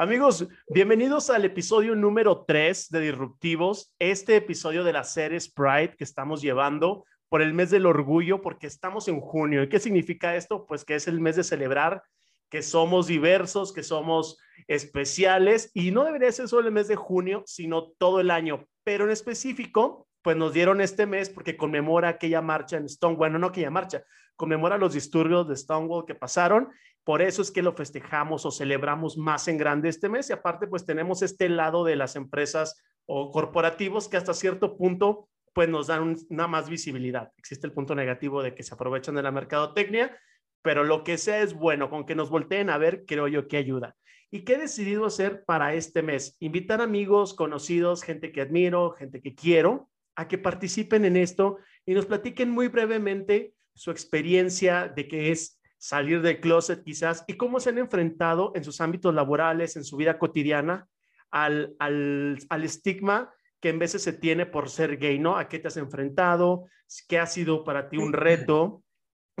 Amigos, 0.00 0.48
bienvenidos 0.70 1.28
al 1.28 1.44
episodio 1.44 1.94
número 1.94 2.46
3 2.46 2.88
de 2.88 3.00
Disruptivos, 3.00 3.94
este 3.98 4.36
episodio 4.36 4.82
de 4.82 4.94
la 4.94 5.04
serie 5.04 5.38
Sprite 5.38 5.94
que 5.98 6.04
estamos 6.04 6.40
llevando 6.40 7.04
por 7.28 7.42
el 7.42 7.52
mes 7.52 7.68
del 7.68 7.84
orgullo, 7.84 8.40
porque 8.40 8.66
estamos 8.66 9.08
en 9.08 9.20
junio. 9.20 9.62
¿Y 9.62 9.68
qué 9.68 9.78
significa 9.78 10.36
esto? 10.36 10.64
Pues 10.64 10.86
que 10.86 10.94
es 10.94 11.06
el 11.06 11.20
mes 11.20 11.36
de 11.36 11.44
celebrar 11.44 12.02
que 12.48 12.62
somos 12.62 13.08
diversos, 13.08 13.74
que 13.74 13.82
somos 13.82 14.38
especiales 14.68 15.70
y 15.74 15.90
no 15.90 16.04
debería 16.04 16.32
ser 16.32 16.48
solo 16.48 16.68
el 16.68 16.72
mes 16.72 16.88
de 16.88 16.96
junio, 16.96 17.42
sino 17.44 17.90
todo 17.98 18.20
el 18.20 18.30
año. 18.30 18.64
Pero 18.84 19.04
en 19.04 19.10
específico, 19.10 20.08
pues 20.22 20.36
nos 20.36 20.52
dieron 20.52 20.80
este 20.80 21.06
mes 21.06 21.30
porque 21.30 21.56
conmemora 21.56 22.08
aquella 22.08 22.42
marcha 22.42 22.76
en 22.76 22.88
Stonewall, 22.88 23.18
bueno, 23.18 23.38
no 23.38 23.48
aquella 23.48 23.70
marcha, 23.70 24.02
conmemora 24.36 24.78
los 24.78 24.94
disturbios 24.94 25.48
de 25.48 25.56
Stonewall 25.56 26.04
que 26.06 26.14
pasaron 26.14 26.68
por 27.04 27.22
eso 27.22 27.42
es 27.42 27.50
que 27.50 27.62
lo 27.62 27.72
festejamos 27.72 28.44
o 28.44 28.50
celebramos 28.50 29.16
más 29.16 29.48
en 29.48 29.56
grande 29.56 29.88
este 29.88 30.08
mes 30.08 30.28
y 30.30 30.32
aparte 30.32 30.66
pues 30.66 30.84
tenemos 30.84 31.22
este 31.22 31.48
lado 31.48 31.84
de 31.84 31.96
las 31.96 32.14
empresas 32.14 32.82
o 33.06 33.30
corporativos 33.30 34.08
que 34.08 34.16
hasta 34.16 34.34
cierto 34.34 34.76
punto 34.76 35.28
pues 35.52 35.68
nos 35.68 35.88
dan 35.88 36.16
una 36.28 36.46
más 36.46 36.68
visibilidad. 36.68 37.32
Existe 37.36 37.66
el 37.66 37.72
punto 37.72 37.94
negativo 37.94 38.42
de 38.42 38.54
que 38.54 38.62
se 38.62 38.74
aprovechan 38.74 39.14
de 39.16 39.22
la 39.22 39.32
mercadotecnia, 39.32 40.16
pero 40.62 40.84
lo 40.84 41.02
que 41.02 41.18
sea 41.18 41.40
es 41.40 41.54
bueno, 41.54 41.90
con 41.90 42.06
que 42.06 42.14
nos 42.14 42.30
volteen 42.30 42.70
a 42.70 42.78
ver, 42.78 43.04
creo 43.06 43.26
yo 43.26 43.48
que 43.48 43.56
ayuda. 43.56 43.96
¿Y 44.30 44.44
qué 44.44 44.54
he 44.54 44.58
decidido 44.58 45.06
hacer 45.06 45.44
para 45.44 45.74
este 45.74 46.02
mes? 46.02 46.36
Invitar 46.38 46.80
amigos, 46.80 47.34
conocidos, 47.34 48.04
gente 48.04 48.30
que 48.30 48.42
admiro, 48.42 48.92
gente 48.92 49.20
que 49.20 49.34
quiero, 49.34 49.90
a 50.20 50.28
que 50.28 50.36
participen 50.36 51.06
en 51.06 51.16
esto 51.16 51.56
y 51.86 51.94
nos 51.94 52.04
platiquen 52.04 52.50
muy 52.50 52.68
brevemente 52.68 53.54
su 53.74 53.90
experiencia 53.90 54.86
de 54.86 55.08
qué 55.08 55.32
es 55.32 55.58
salir 55.78 56.20
del 56.20 56.40
closet 56.40 56.84
quizás, 56.84 57.24
y 57.26 57.38
cómo 57.38 57.58
se 57.58 57.70
han 57.70 57.78
enfrentado 57.78 58.52
en 58.54 58.62
sus 58.62 58.82
ámbitos 58.82 59.14
laborales, 59.14 59.76
en 59.76 59.84
su 59.84 59.96
vida 59.96 60.18
cotidiana, 60.18 60.86
al, 61.30 61.74
al, 61.78 62.38
al 62.50 62.64
estigma 62.64 63.32
que 63.60 63.70
en 63.70 63.78
veces 63.78 64.02
se 64.02 64.12
tiene 64.12 64.44
por 64.44 64.68
ser 64.68 64.98
gay, 64.98 65.18
¿no? 65.18 65.38
¿A 65.38 65.48
qué 65.48 65.58
te 65.58 65.68
has 65.68 65.78
enfrentado? 65.78 66.66
¿Qué 67.08 67.18
ha 67.18 67.24
sido 67.24 67.64
para 67.64 67.88
ti 67.88 67.96
un 67.96 68.12
reto? 68.12 68.82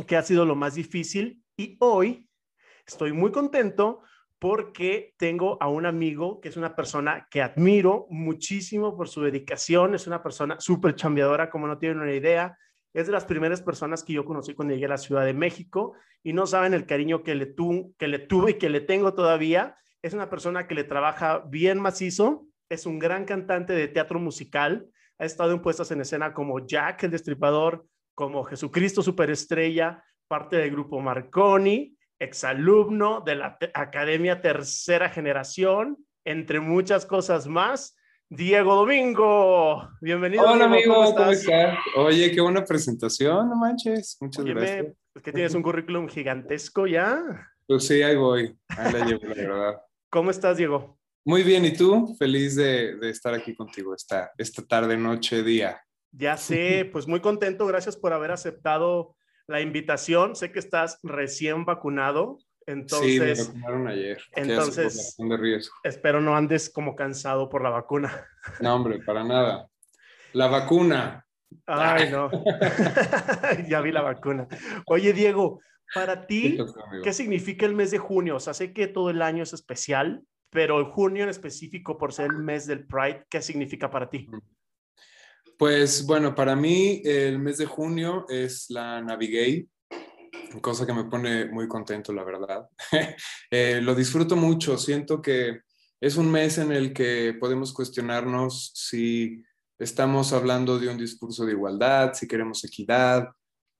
¿Qué 0.06 0.16
ha 0.16 0.22
sido 0.22 0.46
lo 0.46 0.54
más 0.54 0.76
difícil? 0.76 1.42
Y 1.58 1.76
hoy 1.80 2.26
estoy 2.86 3.12
muy 3.12 3.32
contento 3.32 4.00
porque 4.40 5.14
tengo 5.18 5.58
a 5.60 5.68
un 5.68 5.84
amigo 5.84 6.40
que 6.40 6.48
es 6.48 6.56
una 6.56 6.74
persona 6.74 7.28
que 7.30 7.42
admiro 7.42 8.06
muchísimo 8.08 8.96
por 8.96 9.06
su 9.06 9.22
dedicación, 9.22 9.94
es 9.94 10.06
una 10.06 10.22
persona 10.22 10.58
súper 10.58 10.96
chambeadora, 10.96 11.50
como 11.50 11.66
no 11.66 11.78
tienen 11.78 12.00
una 12.00 12.14
idea, 12.14 12.56
es 12.94 13.06
de 13.06 13.12
las 13.12 13.26
primeras 13.26 13.60
personas 13.60 14.02
que 14.02 14.14
yo 14.14 14.24
conocí 14.24 14.54
cuando 14.54 14.72
llegué 14.72 14.86
a 14.86 14.90
la 14.90 14.98
Ciudad 14.98 15.26
de 15.26 15.34
México 15.34 15.92
y 16.22 16.32
no 16.32 16.46
saben 16.46 16.72
el 16.72 16.86
cariño 16.86 17.22
que 17.22 17.34
le, 17.34 17.46
tu, 17.46 17.94
que 17.98 18.08
le 18.08 18.18
tuve 18.18 18.52
y 18.52 18.54
que 18.54 18.70
le 18.70 18.80
tengo 18.80 19.12
todavía. 19.14 19.76
Es 20.02 20.14
una 20.14 20.30
persona 20.30 20.66
que 20.66 20.74
le 20.74 20.84
trabaja 20.84 21.44
bien 21.46 21.78
macizo, 21.78 22.46
es 22.70 22.86
un 22.86 22.98
gran 22.98 23.26
cantante 23.26 23.74
de 23.74 23.88
teatro 23.88 24.18
musical, 24.18 24.88
ha 25.18 25.26
estado 25.26 25.52
en 25.52 25.60
puestas 25.60 25.90
en 25.90 26.00
escena 26.00 26.32
como 26.32 26.66
Jack 26.66 27.04
el 27.04 27.10
Destripador, 27.10 27.86
como 28.14 28.42
Jesucristo 28.44 29.02
Superestrella, 29.02 30.02
parte 30.26 30.56
del 30.56 30.70
grupo 30.70 30.98
Marconi, 30.98 31.94
exalumno 32.20 33.22
de 33.22 33.34
la 33.34 33.58
Academia 33.72 34.42
Tercera 34.42 35.08
Generación, 35.08 35.96
entre 36.24 36.60
muchas 36.60 37.06
cosas 37.06 37.46
más. 37.46 37.96
Diego 38.28 38.76
Domingo, 38.76 39.88
bienvenido. 40.02 40.44
Hola 40.44 40.66
amigo, 40.66 40.94
¿cómo 40.94 41.32
estás? 41.32 41.46
Oye, 41.96 42.30
qué 42.30 42.40
buena 42.42 42.64
presentación, 42.64 43.48
no 43.48 43.56
manches, 43.56 44.18
muchas 44.20 44.44
gracias. 44.44 44.86
Es 45.14 45.22
que 45.22 45.32
tienes 45.32 45.54
un 45.54 45.62
currículum 45.62 46.08
gigantesco 46.08 46.86
ya. 46.86 47.48
Pues 47.66 47.86
sí, 47.86 48.02
ahí 48.02 48.16
voy, 48.16 48.54
ahí 48.68 48.92
la 48.92 49.06
llevo, 49.06 49.26
la 49.26 49.34
verdad. 49.34 49.80
¿Cómo 50.10 50.30
estás, 50.30 50.58
Diego? 50.58 50.98
Muy 51.24 51.42
bien, 51.42 51.64
¿y 51.64 51.72
tú? 51.72 52.14
Feliz 52.18 52.54
de, 52.54 52.96
de 52.96 53.10
estar 53.10 53.32
aquí 53.32 53.56
contigo 53.56 53.94
esta, 53.94 54.30
esta 54.36 54.62
tarde, 54.62 54.96
noche, 54.96 55.42
día. 55.42 55.82
Ya 56.12 56.36
sé, 56.36 56.88
pues 56.92 57.06
muy 57.06 57.20
contento, 57.20 57.66
gracias 57.66 57.96
por 57.96 58.12
haber 58.12 58.30
aceptado 58.30 59.16
la 59.46 59.60
invitación. 59.60 60.36
Sé 60.36 60.52
que 60.52 60.58
estás 60.58 60.98
recién 61.02 61.64
vacunado, 61.64 62.38
entonces, 62.66 63.12
sí, 63.12 63.20
me 63.20 63.34
vacunaron 63.34 63.88
ayer. 63.88 64.22
Entonces, 64.36 65.16
de 65.18 65.36
riesgo. 65.36 65.74
espero 65.82 66.20
no 66.20 66.36
andes 66.36 66.70
como 66.70 66.94
cansado 66.94 67.48
por 67.48 67.62
la 67.62 67.70
vacuna. 67.70 68.26
No, 68.60 68.74
hombre, 68.74 69.00
para 69.00 69.24
nada. 69.24 69.66
La 70.32 70.46
vacuna. 70.46 71.26
Ay, 71.66 72.10
no. 72.10 72.30
ya 73.68 73.80
vi 73.80 73.90
la 73.90 74.02
vacuna. 74.02 74.46
Oye, 74.86 75.12
Diego, 75.12 75.60
para 75.94 76.26
ti, 76.26 76.58
¿qué 77.02 77.12
significa 77.12 77.66
el 77.66 77.74
mes 77.74 77.90
de 77.90 77.98
junio? 77.98 78.36
O 78.36 78.40
sea, 78.40 78.54
sé 78.54 78.72
que 78.72 78.86
todo 78.86 79.10
el 79.10 79.22
año 79.22 79.42
es 79.42 79.52
especial, 79.52 80.22
pero 80.50 80.78
el 80.78 80.84
junio 80.84 81.24
en 81.24 81.30
específico, 81.30 81.98
por 81.98 82.12
ser 82.12 82.26
el 82.26 82.38
mes 82.38 82.66
del 82.66 82.86
Pride, 82.86 83.24
¿qué 83.28 83.42
significa 83.42 83.90
para 83.90 84.08
ti? 84.08 84.28
Pues 85.60 86.06
bueno, 86.06 86.34
para 86.34 86.56
mí 86.56 87.02
el 87.04 87.38
mes 87.38 87.58
de 87.58 87.66
junio 87.66 88.24
es 88.30 88.70
la 88.70 89.02
Navigate, 89.02 89.68
cosa 90.62 90.86
que 90.86 90.94
me 90.94 91.04
pone 91.04 91.50
muy 91.50 91.68
contento, 91.68 92.14
la 92.14 92.24
verdad. 92.24 92.66
Eh, 93.50 93.80
lo 93.82 93.94
disfruto 93.94 94.36
mucho, 94.36 94.78
siento 94.78 95.20
que 95.20 95.60
es 96.00 96.16
un 96.16 96.30
mes 96.30 96.56
en 96.56 96.72
el 96.72 96.94
que 96.94 97.36
podemos 97.38 97.74
cuestionarnos 97.74 98.72
si 98.74 99.42
estamos 99.78 100.32
hablando 100.32 100.78
de 100.78 100.88
un 100.88 100.96
discurso 100.96 101.44
de 101.44 101.52
igualdad, 101.52 102.14
si 102.14 102.26
queremos 102.26 102.64
equidad, 102.64 103.28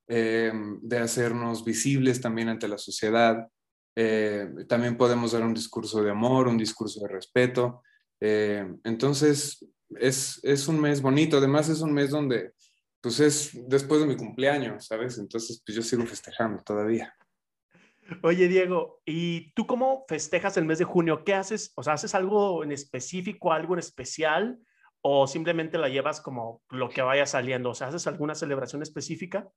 eh, 0.06 0.52
de 0.82 0.98
hacernos 0.98 1.64
visibles 1.64 2.20
también 2.20 2.50
ante 2.50 2.68
la 2.68 2.76
sociedad. 2.76 3.48
Eh, 3.96 4.50
también 4.68 4.98
podemos 4.98 5.32
dar 5.32 5.44
un 5.44 5.54
discurso 5.54 6.02
de 6.02 6.10
amor, 6.10 6.46
un 6.46 6.58
discurso 6.58 7.00
de 7.00 7.08
respeto. 7.08 7.82
entonces, 8.20 9.64
es, 9.98 10.40
es 10.42 10.68
un 10.68 10.80
mes 10.80 11.02
bonito, 11.02 11.38
además 11.38 11.68
es 11.68 11.80
un 11.80 11.92
mes 11.92 12.10
donde 12.10 12.52
pues 13.00 13.18
es 13.20 13.50
después 13.68 14.00
de 14.00 14.06
mi 14.06 14.16
cumpleaños, 14.16 14.86
¿sabes? 14.86 15.18
Entonces, 15.18 15.62
pues 15.64 15.74
yo 15.74 15.82
sigo 15.82 16.04
festejando 16.04 16.62
todavía. 16.62 17.14
Oye, 18.22 18.48
Diego, 18.48 19.00
¿y 19.06 19.52
tú 19.52 19.66
cómo 19.66 20.04
festejas 20.08 20.56
el 20.56 20.64
mes 20.64 20.78
de 20.78 20.84
junio? 20.84 21.24
¿Qué 21.24 21.34
haces? 21.34 21.72
O 21.76 21.82
sea, 21.82 21.94
¿haces 21.94 22.14
algo 22.14 22.64
en 22.64 22.72
específico, 22.72 23.52
algo 23.52 23.74
en 23.74 23.78
especial? 23.78 24.58
¿O 25.00 25.26
simplemente 25.26 25.78
la 25.78 25.88
llevas 25.88 26.20
como 26.20 26.62
lo 26.70 26.90
que 26.90 27.02
vaya 27.02 27.24
saliendo? 27.24 27.70
O 27.70 27.74
sea, 27.74 27.86
¿haces 27.88 28.06
alguna 28.06 28.34
celebración 28.34 28.82
específica? 28.82 29.48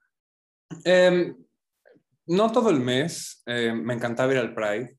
Em, 0.86 1.36
no 2.28 2.52
todo 2.52 2.70
el 2.70 2.80
mes. 2.80 3.42
Em, 3.46 3.84
me 3.84 3.96
encantaba 3.96 4.32
ir 4.32 4.40
al 4.40 4.54
Pride. 4.54 4.98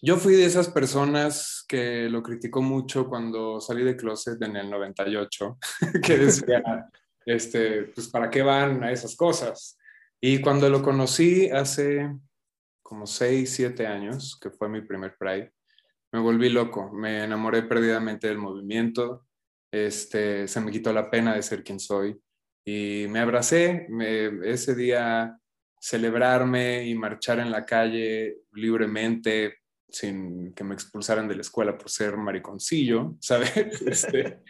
Yo 0.00 0.16
fui 0.16 0.34
de 0.34 0.44
esas 0.44 0.68
personas 0.68 1.64
que 1.66 2.08
lo 2.08 2.22
criticó 2.22 2.62
mucho 2.62 3.08
cuando 3.08 3.60
salí 3.60 3.82
de 3.82 3.96
closet 3.96 4.40
en 4.42 4.54
el 4.54 4.70
98, 4.70 5.58
que 6.04 6.18
decía, 6.18 6.62
este, 7.26 7.82
pues, 7.94 8.08
¿para 8.08 8.30
qué 8.30 8.42
van 8.42 8.84
a 8.84 8.92
esas 8.92 9.16
cosas? 9.16 9.76
Y 10.20 10.40
cuando 10.40 10.70
lo 10.70 10.82
conocí 10.82 11.50
hace 11.50 12.14
como 12.80 13.06
6, 13.06 13.50
7 13.50 13.86
años, 13.88 14.38
que 14.40 14.50
fue 14.50 14.68
mi 14.68 14.82
primer 14.82 15.16
Pride, 15.18 15.52
me 16.12 16.20
volví 16.20 16.48
loco, 16.48 16.92
me 16.92 17.24
enamoré 17.24 17.62
perdidamente 17.62 18.28
del 18.28 18.38
movimiento, 18.38 19.26
este, 19.70 20.46
se 20.46 20.60
me 20.60 20.70
quitó 20.70 20.92
la 20.92 21.10
pena 21.10 21.34
de 21.34 21.42
ser 21.42 21.62
quien 21.62 21.80
soy 21.80 22.18
y 22.64 23.06
me 23.08 23.18
abracé, 23.18 23.88
ese 24.44 24.74
día 24.74 25.36
celebrarme 25.80 26.86
y 26.86 26.94
marchar 26.94 27.40
en 27.40 27.50
la 27.50 27.66
calle 27.66 28.38
libremente 28.52 29.58
sin 29.88 30.52
que 30.54 30.64
me 30.64 30.74
expulsaran 30.74 31.28
de 31.28 31.34
la 31.34 31.40
escuela 31.40 31.76
por 31.76 31.90
ser 31.90 32.16
mariconcillo, 32.16 33.16
¿sabes? 33.20 33.82
Este, 33.82 34.42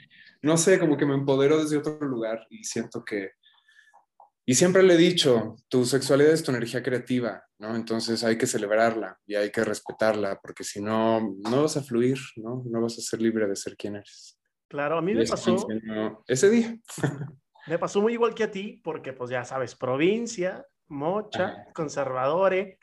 no 0.42 0.56
sé, 0.56 0.78
como 0.78 0.96
que 0.96 1.06
me 1.06 1.14
empoderó 1.14 1.62
desde 1.62 1.76
otro 1.76 2.00
lugar 2.00 2.46
y 2.50 2.64
siento 2.64 3.04
que, 3.04 3.32
y 4.46 4.54
siempre 4.54 4.82
le 4.82 4.94
he 4.94 4.98
dicho, 4.98 5.56
tu 5.68 5.84
sexualidad 5.84 6.32
es 6.32 6.42
tu 6.42 6.50
energía 6.50 6.82
creativa, 6.82 7.44
¿no? 7.58 7.76
Entonces 7.76 8.24
hay 8.24 8.38
que 8.38 8.46
celebrarla 8.46 9.18
y 9.26 9.34
hay 9.34 9.50
que 9.50 9.62
respetarla, 9.62 10.40
porque 10.40 10.64
si 10.64 10.80
no, 10.80 11.34
no 11.38 11.62
vas 11.62 11.76
a 11.76 11.82
fluir, 11.82 12.18
¿no? 12.36 12.62
No 12.66 12.80
vas 12.80 12.98
a 12.98 13.02
ser 13.02 13.20
libre 13.20 13.46
de 13.46 13.56
ser 13.56 13.76
quien 13.76 13.96
eres. 13.96 14.40
Claro, 14.68 14.98
a 14.98 15.02
mí 15.02 15.14
me 15.14 15.26
pasó... 15.26 15.66
Ese 16.26 16.50
día. 16.50 16.78
me 17.66 17.78
pasó 17.78 18.00
muy 18.00 18.14
igual 18.14 18.34
que 18.34 18.44
a 18.44 18.50
ti, 18.50 18.80
porque 18.82 19.12
pues 19.12 19.30
ya 19.30 19.44
sabes, 19.44 19.74
provincia, 19.74 20.66
mocha, 20.88 21.66
conservadores. 21.74 22.78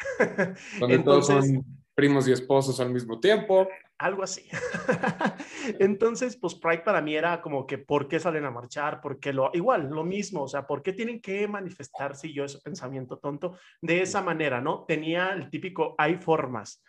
Todos 1.04 1.28
son 1.28 1.85
primos 1.96 2.28
y 2.28 2.34
esposos 2.34 2.80
al 2.80 2.92
mismo 2.92 3.20
tiempo 3.20 3.68
algo 3.98 4.24
así. 4.24 4.48
Entonces, 5.80 6.38
pues 6.38 6.56
Pride 6.56 6.80
para 6.80 7.02
mí 7.02 7.16
era 7.16 7.42
como 7.42 7.66
que, 7.66 7.78
¿por 7.78 8.08
qué 8.08 8.20
salen 8.20 8.46
a 8.46 8.52
marchar? 8.52 9.02
¿Por 9.02 9.20
qué 9.20 9.32
lo, 9.32 9.52
igual, 9.54 9.90
lo 9.90 10.04
mismo, 10.04 10.44
o 10.44 10.48
sea, 10.48 10.68
¿por 10.68 10.82
qué 10.82 10.94
tienen 10.94 11.22
que 11.22 11.48
manifestarse? 11.48 12.32
yo 12.32 12.44
ese 12.46 12.60
pensamiento 12.60 13.18
tonto 13.18 13.58
de 13.82 14.02
esa 14.02 14.22
manera, 14.22 14.60
¿no? 14.60 14.84
Tenía 14.88 15.32
el 15.32 15.50
típico, 15.50 15.96
hay 15.98 16.16
formas. 16.16 16.84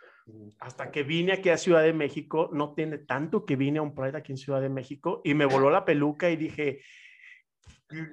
Hasta 0.58 0.90
que 0.90 1.04
vine 1.04 1.34
aquí 1.34 1.50
a 1.50 1.56
Ciudad 1.56 1.82
de 1.82 1.92
México, 1.92 2.50
no 2.52 2.74
tiene 2.74 2.98
tanto 2.98 3.44
que 3.44 3.54
vine 3.54 3.78
a 3.78 3.82
un 3.82 3.94
Pride 3.94 4.18
aquí 4.18 4.32
en 4.32 4.38
Ciudad 4.38 4.60
de 4.60 4.68
México 4.68 5.20
y 5.22 5.34
me 5.34 5.46
voló 5.46 5.70
la 5.70 5.84
peluca 5.84 6.30
y 6.30 6.36
dije, 6.36 6.80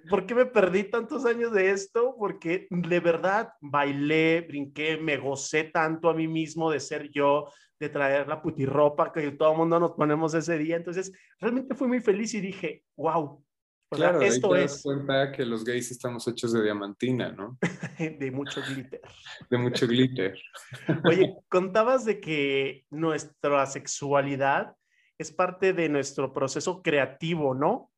¿por 0.10 0.26
qué 0.26 0.36
me 0.36 0.46
perdí 0.46 0.84
tantos 0.84 1.26
años 1.26 1.52
de 1.52 1.72
esto? 1.72 2.16
Porque 2.18 2.68
de 2.70 3.00
verdad 3.00 3.54
bailé, 3.62 4.42
brinqué, 4.48 4.98
me 4.98 5.18
gocé 5.18 5.66
tanto 5.66 6.10
a 6.10 6.14
mí 6.14 6.28
mismo 6.28 6.72
de 6.72 6.80
ser 6.80 7.10
yo, 7.12 7.50
de 7.80 7.90
traer 7.90 8.28
la 8.28 8.42
putirropa 8.42 9.12
que 9.12 9.32
todo 9.32 9.52
el 9.52 9.58
mundo 9.58 9.80
nos 9.80 9.92
ponemos 9.92 10.34
ese 10.34 10.58
día. 10.58 10.76
Entonces, 10.76 11.12
realmente 11.40 11.76
fui 11.76 11.88
muy 11.88 12.02
feliz 12.02 12.34
y 12.34 12.42
dije, 12.42 12.84
wow. 12.96 13.44
claro, 13.90 14.22
esto 14.22 14.56
es. 14.56 14.82
cuenta 14.84 15.32
que 15.32 15.46
los 15.46 15.64
gays 15.64 15.92
estamos 15.92 16.28
hechos 16.28 16.54
de 16.54 16.64
diamantina, 16.64 17.32
¿no? 17.32 17.58
de 18.00 18.32
mucho 18.32 18.62
glitter. 18.62 19.02
De 19.50 19.58
mucho 19.58 19.88
glitter. 19.88 20.38
Oye, 21.06 21.36
contabas 21.50 22.06
de 22.06 22.20
que 22.20 22.86
nuestra 22.90 23.66
sexualidad 23.66 24.76
es 25.18 25.32
parte 25.32 25.74
de 25.74 25.90
nuestro 25.90 26.34
proceso 26.34 26.82
creativo, 26.82 27.54
¿no? 27.54 27.93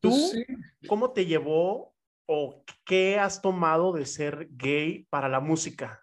¿Tú 0.00 0.10
pues 0.10 0.46
cómo 0.88 1.12
te 1.12 1.26
llevó 1.26 1.94
o 2.26 2.64
qué 2.84 3.18
has 3.18 3.40
tomado 3.40 3.92
de 3.92 4.06
ser 4.06 4.48
gay 4.50 5.06
para 5.10 5.28
la 5.28 5.40
música? 5.40 6.02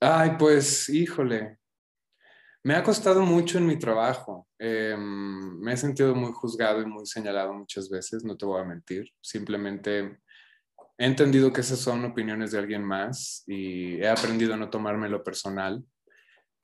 Ay, 0.00 0.32
pues, 0.38 0.88
híjole, 0.88 1.58
me 2.62 2.74
ha 2.74 2.82
costado 2.82 3.22
mucho 3.22 3.58
en 3.58 3.66
mi 3.66 3.78
trabajo. 3.78 4.46
Em, 4.58 5.58
me 5.60 5.72
he 5.72 5.76
sentido 5.76 6.14
muy 6.14 6.32
juzgado 6.32 6.82
y 6.82 6.86
muy 6.86 7.06
señalado 7.06 7.54
muchas 7.54 7.88
veces, 7.88 8.24
no 8.24 8.36
te 8.36 8.46
voy 8.46 8.60
a 8.60 8.64
mentir. 8.64 9.08
Simplemente 9.20 10.20
he 10.98 11.06
entendido 11.06 11.52
que 11.52 11.62
esas 11.62 11.78
son 11.78 12.04
opiniones 12.04 12.50
de 12.50 12.58
alguien 12.58 12.84
más 12.84 13.42
y 13.46 13.96
he 13.96 14.08
aprendido 14.08 14.54
a 14.54 14.56
no 14.56 14.70
tomármelo 14.70 15.22
personal. 15.24 15.84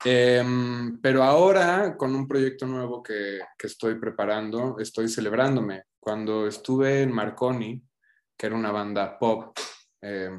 Em, 0.03 0.99
pero 1.01 1.23
ahora, 1.23 1.95
con 1.97 2.15
un 2.15 2.27
proyecto 2.27 2.65
nuevo 2.65 3.01
que, 3.01 3.39
que, 3.57 3.67
estoy 3.67 3.95
preparando, 3.95 4.77
estoy 4.79 5.07
celebrándome. 5.07 5.83
Cuando 5.99 6.47
estuve 6.47 7.01
en 7.01 7.11
Marconi, 7.11 7.81
que 8.37 8.47
era 8.47 8.55
una 8.55 8.71
banda 8.71 9.17
pop, 9.17 9.57
eh, 10.01 10.29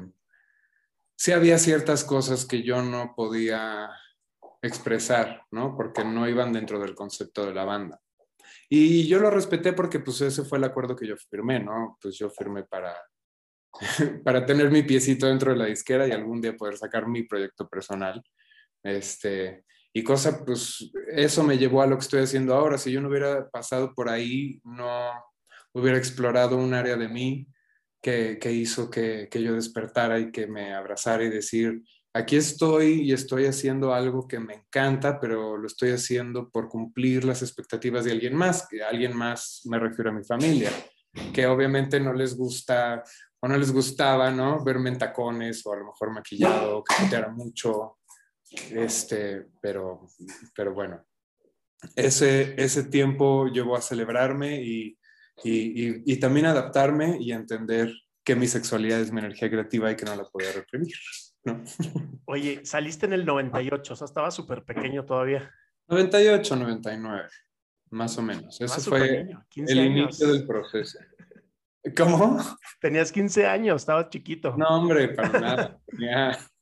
sí 1.15 1.31
había 1.31 1.57
ciertas 1.57 2.03
cosas 2.03 2.45
que 2.45 2.63
yo 2.63 2.81
no 2.81 3.13
podía 3.15 3.89
expresar, 4.61 5.43
¿no? 5.51 5.75
Porque 5.75 6.03
no 6.03 6.27
iban 6.29 6.53
dentro 6.53 6.79
del 6.79 6.95
concepto 6.95 7.45
de 7.45 7.53
la 7.53 7.65
banda. 7.65 7.99
Y 8.69 9.07
yo 9.07 9.19
lo 9.19 9.29
respeté 9.29 9.73
porque 9.73 9.99
pues 9.99 10.21
ese 10.21 10.43
fue 10.43 10.57
el 10.57 10.65
acuerdo 10.65 10.95
que 10.95 11.07
yo 11.07 11.15
firmé, 11.17 11.59
¿no? 11.59 11.97
Pues 12.01 12.17
yo 12.17 12.29
firmé 12.29 12.63
para, 12.63 12.95
para 14.23 14.45
tener 14.45 14.69
mi 14.71 14.83
piecito 14.83 15.27
dentro 15.27 15.51
de 15.51 15.57
la 15.57 15.65
disquera 15.65 16.07
y 16.07 16.11
algún 16.11 16.41
día 16.41 16.55
poder 16.55 16.77
sacar 16.77 17.07
mi 17.07 17.23
proyecto 17.23 17.67
personal. 17.67 18.21
Este, 18.87 19.65
y 19.93 20.03
cosa, 20.03 20.45
pues 20.45 20.91
eso 21.11 21.43
me 21.43 21.57
llevó 21.57 21.81
a 21.81 21.87
lo 21.87 21.97
que 21.97 22.03
estoy 22.03 22.21
haciendo 22.21 22.53
ahora. 22.53 22.77
Si 22.77 22.91
yo 22.91 23.01
no 23.01 23.09
hubiera 23.09 23.49
pasado 23.49 23.93
por 23.93 24.09
ahí, 24.09 24.61
no 24.63 25.11
hubiera 25.73 25.97
explorado 25.97 26.57
un 26.57 26.73
área 26.73 26.95
de 26.95 27.07
mí 27.07 27.47
que, 28.01 28.39
hizo 28.51 28.89
que, 28.89 29.27
que, 29.29 29.41
yo 29.41 29.53
despertara 29.53 30.19
y 30.19 30.31
que 30.31 30.47
me 30.47 30.73
abrazara 30.73 31.23
y 31.23 31.29
decir, 31.29 31.81
aquí 32.13 32.35
estoy 32.35 33.01
y 33.01 33.11
estoy 33.11 33.45
haciendo 33.45 33.93
algo 33.93 34.27
que 34.27 34.39
me 34.39 34.53
encanta, 34.53 35.19
pero 35.19 35.57
lo 35.57 35.67
estoy 35.67 35.91
haciendo 35.91 36.49
por 36.49 36.69
cumplir 36.69 37.25
las 37.25 37.41
expectativas 37.41 38.05
de 38.05 38.11
alguien 38.11 38.35
más, 38.35 38.67
que 38.67 38.83
alguien 38.83 39.15
más 39.15 39.61
me 39.65 39.77
refiero 39.79 40.11
a 40.11 40.13
mi 40.13 40.23
familia, 40.23 40.71
que 41.33 41.45
obviamente 41.47 41.99
no 41.99 42.13
les 42.13 42.35
gusta 42.35 43.03
o 43.39 43.47
no 43.47 43.57
les 43.57 43.71
gustaba, 43.71 44.31
¿no? 44.31 44.63
Verme 44.63 44.89
en 44.89 44.97
tacones 44.97 45.65
o 45.65 45.73
a 45.73 45.77
lo 45.77 45.85
mejor 45.85 46.11
maquillado, 46.11 46.83
que 46.83 47.15
era 47.15 47.29
mucho, 47.29 47.96
este, 48.71 49.47
pero, 49.61 50.07
pero 50.55 50.73
bueno, 50.73 51.05
ese, 51.95 52.55
ese 52.61 52.83
tiempo 52.83 53.47
llevó 53.47 53.75
a 53.75 53.81
celebrarme 53.81 54.61
y, 54.61 54.97
y, 55.43 56.11
y, 56.11 56.19
también 56.19 56.47
adaptarme 56.47 57.17
y 57.19 57.31
entender 57.31 57.93
que 58.23 58.35
mi 58.35 58.47
sexualidad 58.47 58.99
es 58.99 59.11
mi 59.11 59.19
energía 59.19 59.49
creativa 59.49 59.91
y 59.91 59.95
que 59.95 60.05
no 60.05 60.15
la 60.15 60.23
podía 60.23 60.51
reprimir. 60.51 60.95
¿no? 61.43 61.63
Oye, 62.25 62.65
saliste 62.65 63.05
en 63.05 63.13
el 63.13 63.25
98, 63.25 63.93
o 63.93 63.95
sea, 63.95 64.05
estaba 64.05 64.31
súper 64.31 64.63
pequeño 64.63 65.05
todavía. 65.05 65.51
98, 65.87 66.55
99, 66.55 67.23
más 67.91 68.17
o 68.17 68.21
menos. 68.21 68.59
Eso 68.59 68.81
fue 68.81 69.27
el 69.55 69.77
inicio 69.77 70.27
del 70.33 70.45
proceso. 70.45 70.99
¿Cómo? 71.95 72.43
Tenías 72.81 73.11
15 73.11 73.45
años, 73.45 73.81
estabas 73.81 74.09
chiquito. 74.09 74.55
No, 74.57 74.67
hombre, 74.67 75.09
para 75.09 75.39
nada. 75.39 75.79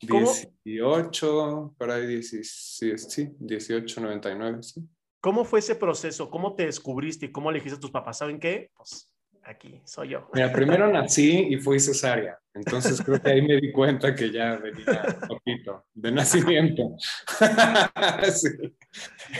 Ya. 0.00 0.20
18, 0.64 1.74
por 1.78 1.90
ahí 1.90 2.06
16, 2.06 3.06
sí, 3.08 3.28
18, 3.38 4.00
99, 4.00 4.62
sí. 4.62 4.82
¿Cómo 5.20 5.44
fue 5.44 5.58
ese 5.58 5.74
proceso? 5.74 6.30
¿Cómo 6.30 6.54
te 6.54 6.66
descubriste 6.66 7.26
y 7.26 7.32
cómo 7.32 7.50
le 7.50 7.58
dijiste 7.58 7.78
a 7.78 7.80
tus 7.80 7.90
papás? 7.90 8.18
¿Saben 8.18 8.38
qué? 8.38 8.70
Pues 8.76 9.12
aquí 9.42 9.80
soy 9.84 10.10
yo. 10.10 10.28
Mira, 10.34 10.52
primero 10.52 10.86
nací 10.92 11.48
y 11.50 11.56
fui 11.56 11.80
cesárea. 11.80 12.38
Entonces 12.54 13.02
creo 13.02 13.20
que 13.20 13.30
ahí 13.30 13.42
me 13.42 13.60
di 13.60 13.72
cuenta 13.72 14.14
que 14.14 14.30
ya 14.30 14.56
venía 14.56 15.18
poquito 15.26 15.86
de 15.94 16.12
nacimiento. 16.12 16.96
sí. 18.32 18.48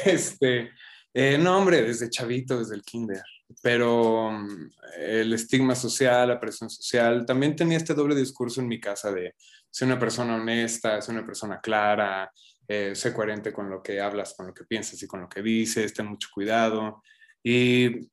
Este, 0.05 0.71
eh, 1.15 1.39
no, 1.39 1.59
hombre, 1.59 1.83
desde 1.83 2.11
chavito, 2.11 2.59
desde 2.59 2.75
el 2.75 2.83
kinder. 2.83 3.23
Pero 3.63 4.31
mm, 4.33 4.71
el 4.99 5.33
estigma 5.33 5.75
social, 5.75 6.29
la 6.29 6.41
presión 6.41 6.71
social, 6.71 7.25
también 7.25 7.57
tenía 7.57 7.77
este 7.77 7.95
doble 7.95 8.15
discurso 8.15 8.61
en 8.61 8.69
mi 8.69 8.81
casa 8.81 9.13
de 9.13 9.35
ser 9.71 9.89
una 9.89 9.99
persona 9.99 10.37
honesta, 10.37 11.01
ser 11.01 11.15
una 11.15 11.27
persona 11.27 11.61
clara, 11.61 12.31
eh, 12.69 12.95
sé 12.95 13.13
coherente 13.13 13.53
con 13.53 13.71
lo 13.71 13.83
que 13.83 14.01
hablas, 14.01 14.35
con 14.35 14.47
lo 14.49 14.55
que 14.55 14.65
piensas 14.65 15.03
y 15.03 15.07
con 15.07 15.21
lo 15.21 15.29
que 15.29 15.43
dices, 15.43 15.95
ten 15.95 16.07
mucho 16.07 16.29
cuidado. 16.33 17.03
Y 17.43 18.11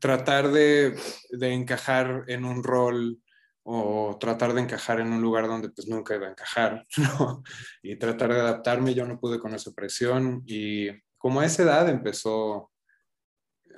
tratar 0.00 0.50
de, 0.50 0.96
de, 1.30 1.52
encajar 1.52 2.24
en 2.28 2.44
un 2.44 2.64
rol 2.64 3.20
o 3.62 4.16
tratar 4.18 4.54
de 4.54 4.62
encajar 4.62 5.00
en 5.00 5.12
un 5.12 5.20
lugar 5.20 5.48
donde 5.48 5.70
pues 5.70 5.88
nunca 5.88 6.14
iba 6.14 6.26
a 6.26 6.30
encajar. 6.30 6.84
Y 7.82 7.96
tratar 7.96 8.32
de 8.32 8.40
adaptarme, 8.40 8.94
yo 8.94 9.06
no 9.06 9.20
pude 9.20 9.38
con 9.38 9.54
esa 9.54 9.72
presión 9.72 10.42
y 10.46 10.88
como 11.18 11.40
a 11.40 11.46
esa 11.46 11.64
edad 11.64 11.88
empezó, 11.88 12.70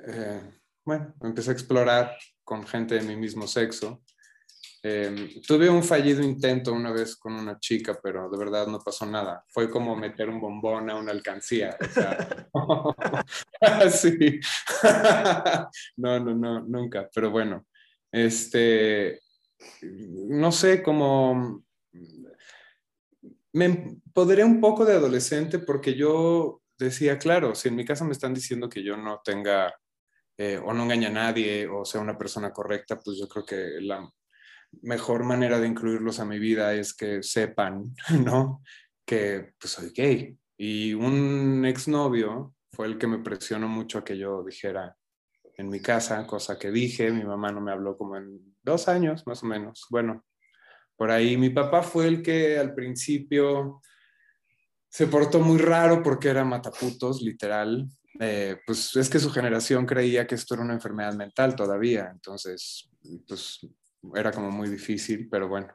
eh, 0.07 0.41
bueno, 0.85 1.15
empecé 1.21 1.51
a 1.51 1.53
explorar 1.53 2.17
con 2.43 2.65
gente 2.65 2.95
de 2.95 3.01
mi 3.01 3.15
mismo 3.15 3.47
sexo 3.47 4.01
Em, 4.81 5.41
tuve 5.45 5.69
un 5.69 5.83
fallido 5.83 6.23
intento 6.23 6.71
una 6.71 6.91
vez 6.91 7.17
con 7.17 7.33
una 7.33 7.59
chica, 7.59 7.99
pero 8.01 8.29
de 8.29 8.37
verdad 8.37 8.67
no 8.67 8.79
pasó 8.79 9.05
nada. 9.05 9.43
Fue 9.49 9.69
como 9.69 9.95
meter 9.95 10.29
un 10.29 10.39
bombón 10.39 10.89
a 10.89 10.95
una 10.95 11.11
alcancía. 11.11 11.77
sí. 13.91 14.39
no, 15.97 16.19
no, 16.19 16.35
no, 16.35 16.61
nunca. 16.61 17.09
Pero 17.13 17.29
bueno, 17.29 17.65
este, 18.11 19.21
no 19.81 20.51
sé 20.51 20.81
cómo... 20.81 21.63
Me 23.51 23.65
empoderé 23.65 24.43
un 24.45 24.61
poco 24.61 24.85
de 24.85 24.93
adolescente 24.93 25.59
porque 25.59 25.95
yo 25.95 26.61
decía, 26.77 27.17
claro, 27.17 27.55
si 27.55 27.67
en 27.67 27.75
mi 27.75 27.83
casa 27.83 28.05
me 28.05 28.13
están 28.13 28.33
diciendo 28.33 28.69
que 28.69 28.83
yo 28.83 28.95
no 28.95 29.21
tenga 29.25 29.73
eh, 30.39 30.57
o 30.57 30.73
no 30.73 30.83
engañe 30.83 31.07
a 31.07 31.11
nadie 31.11 31.67
o 31.67 31.85
sea 31.85 32.01
una 32.01 32.17
persona 32.17 32.51
correcta, 32.51 32.99
pues 32.99 33.17
yo 33.19 33.27
creo 33.27 33.45
que 33.45 33.81
la, 33.81 34.09
mejor 34.81 35.23
manera 35.23 35.59
de 35.59 35.67
incluirlos 35.67 36.19
a 36.19 36.25
mi 36.25 36.39
vida 36.39 36.73
es 36.73 36.93
que 36.93 37.23
sepan, 37.23 37.93
¿no? 38.23 38.61
Que 39.05 39.53
pues 39.59 39.73
soy 39.73 39.91
gay. 39.91 40.37
Y 40.57 40.93
un 40.93 41.65
exnovio 41.65 42.53
fue 42.71 42.87
el 42.87 42.97
que 42.97 43.07
me 43.07 43.19
presionó 43.19 43.67
mucho 43.67 43.99
a 43.99 44.03
que 44.03 44.17
yo 44.17 44.43
dijera 44.43 44.95
en 45.55 45.69
mi 45.69 45.81
casa, 45.81 46.25
cosa 46.25 46.57
que 46.57 46.71
dije, 46.71 47.11
mi 47.11 47.23
mamá 47.23 47.51
no 47.51 47.61
me 47.61 47.71
habló 47.71 47.97
como 47.97 48.17
en 48.17 48.55
dos 48.63 48.87
años 48.87 49.25
más 49.25 49.43
o 49.43 49.45
menos. 49.45 49.85
Bueno, 49.89 50.25
por 50.95 51.11
ahí 51.11 51.37
mi 51.37 51.49
papá 51.49 51.81
fue 51.81 52.07
el 52.07 52.21
que 52.21 52.57
al 52.57 52.73
principio 52.73 53.81
se 54.89 55.07
portó 55.07 55.39
muy 55.39 55.57
raro 55.57 56.01
porque 56.01 56.29
era 56.29 56.43
mataputos, 56.43 57.21
literal. 57.21 57.87
Eh, 58.19 58.57
pues 58.65 58.95
es 58.95 59.09
que 59.09 59.19
su 59.19 59.31
generación 59.31 59.85
creía 59.85 60.27
que 60.27 60.35
esto 60.35 60.53
era 60.53 60.63
una 60.63 60.73
enfermedad 60.73 61.13
mental 61.15 61.55
todavía, 61.55 62.09
entonces, 62.11 62.89
pues 63.27 63.61
era 64.13 64.31
como 64.31 64.51
muy 64.51 64.69
difícil, 64.69 65.27
pero 65.29 65.47
bueno. 65.47 65.73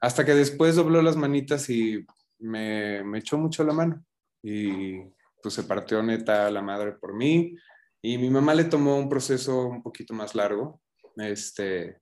Hasta 0.00 0.24
que 0.24 0.34
después 0.34 0.76
dobló 0.76 1.02
las 1.02 1.16
manitas 1.16 1.68
y 1.70 2.06
me, 2.38 3.02
me 3.04 3.18
echó 3.18 3.36
mucho 3.38 3.64
la 3.64 3.72
mano. 3.72 4.04
Y 4.42 5.00
pues 5.42 5.54
se 5.54 5.64
partió 5.64 6.02
neta 6.02 6.50
la 6.50 6.62
madre 6.62 6.92
por 6.92 7.14
mí. 7.14 7.56
Y 8.00 8.18
mi 8.18 8.30
mamá 8.30 8.54
le 8.54 8.64
tomó 8.64 8.96
un 8.96 9.08
proceso 9.08 9.66
un 9.66 9.82
poquito 9.82 10.14
más 10.14 10.34
largo. 10.34 10.80
Este, 11.16 12.00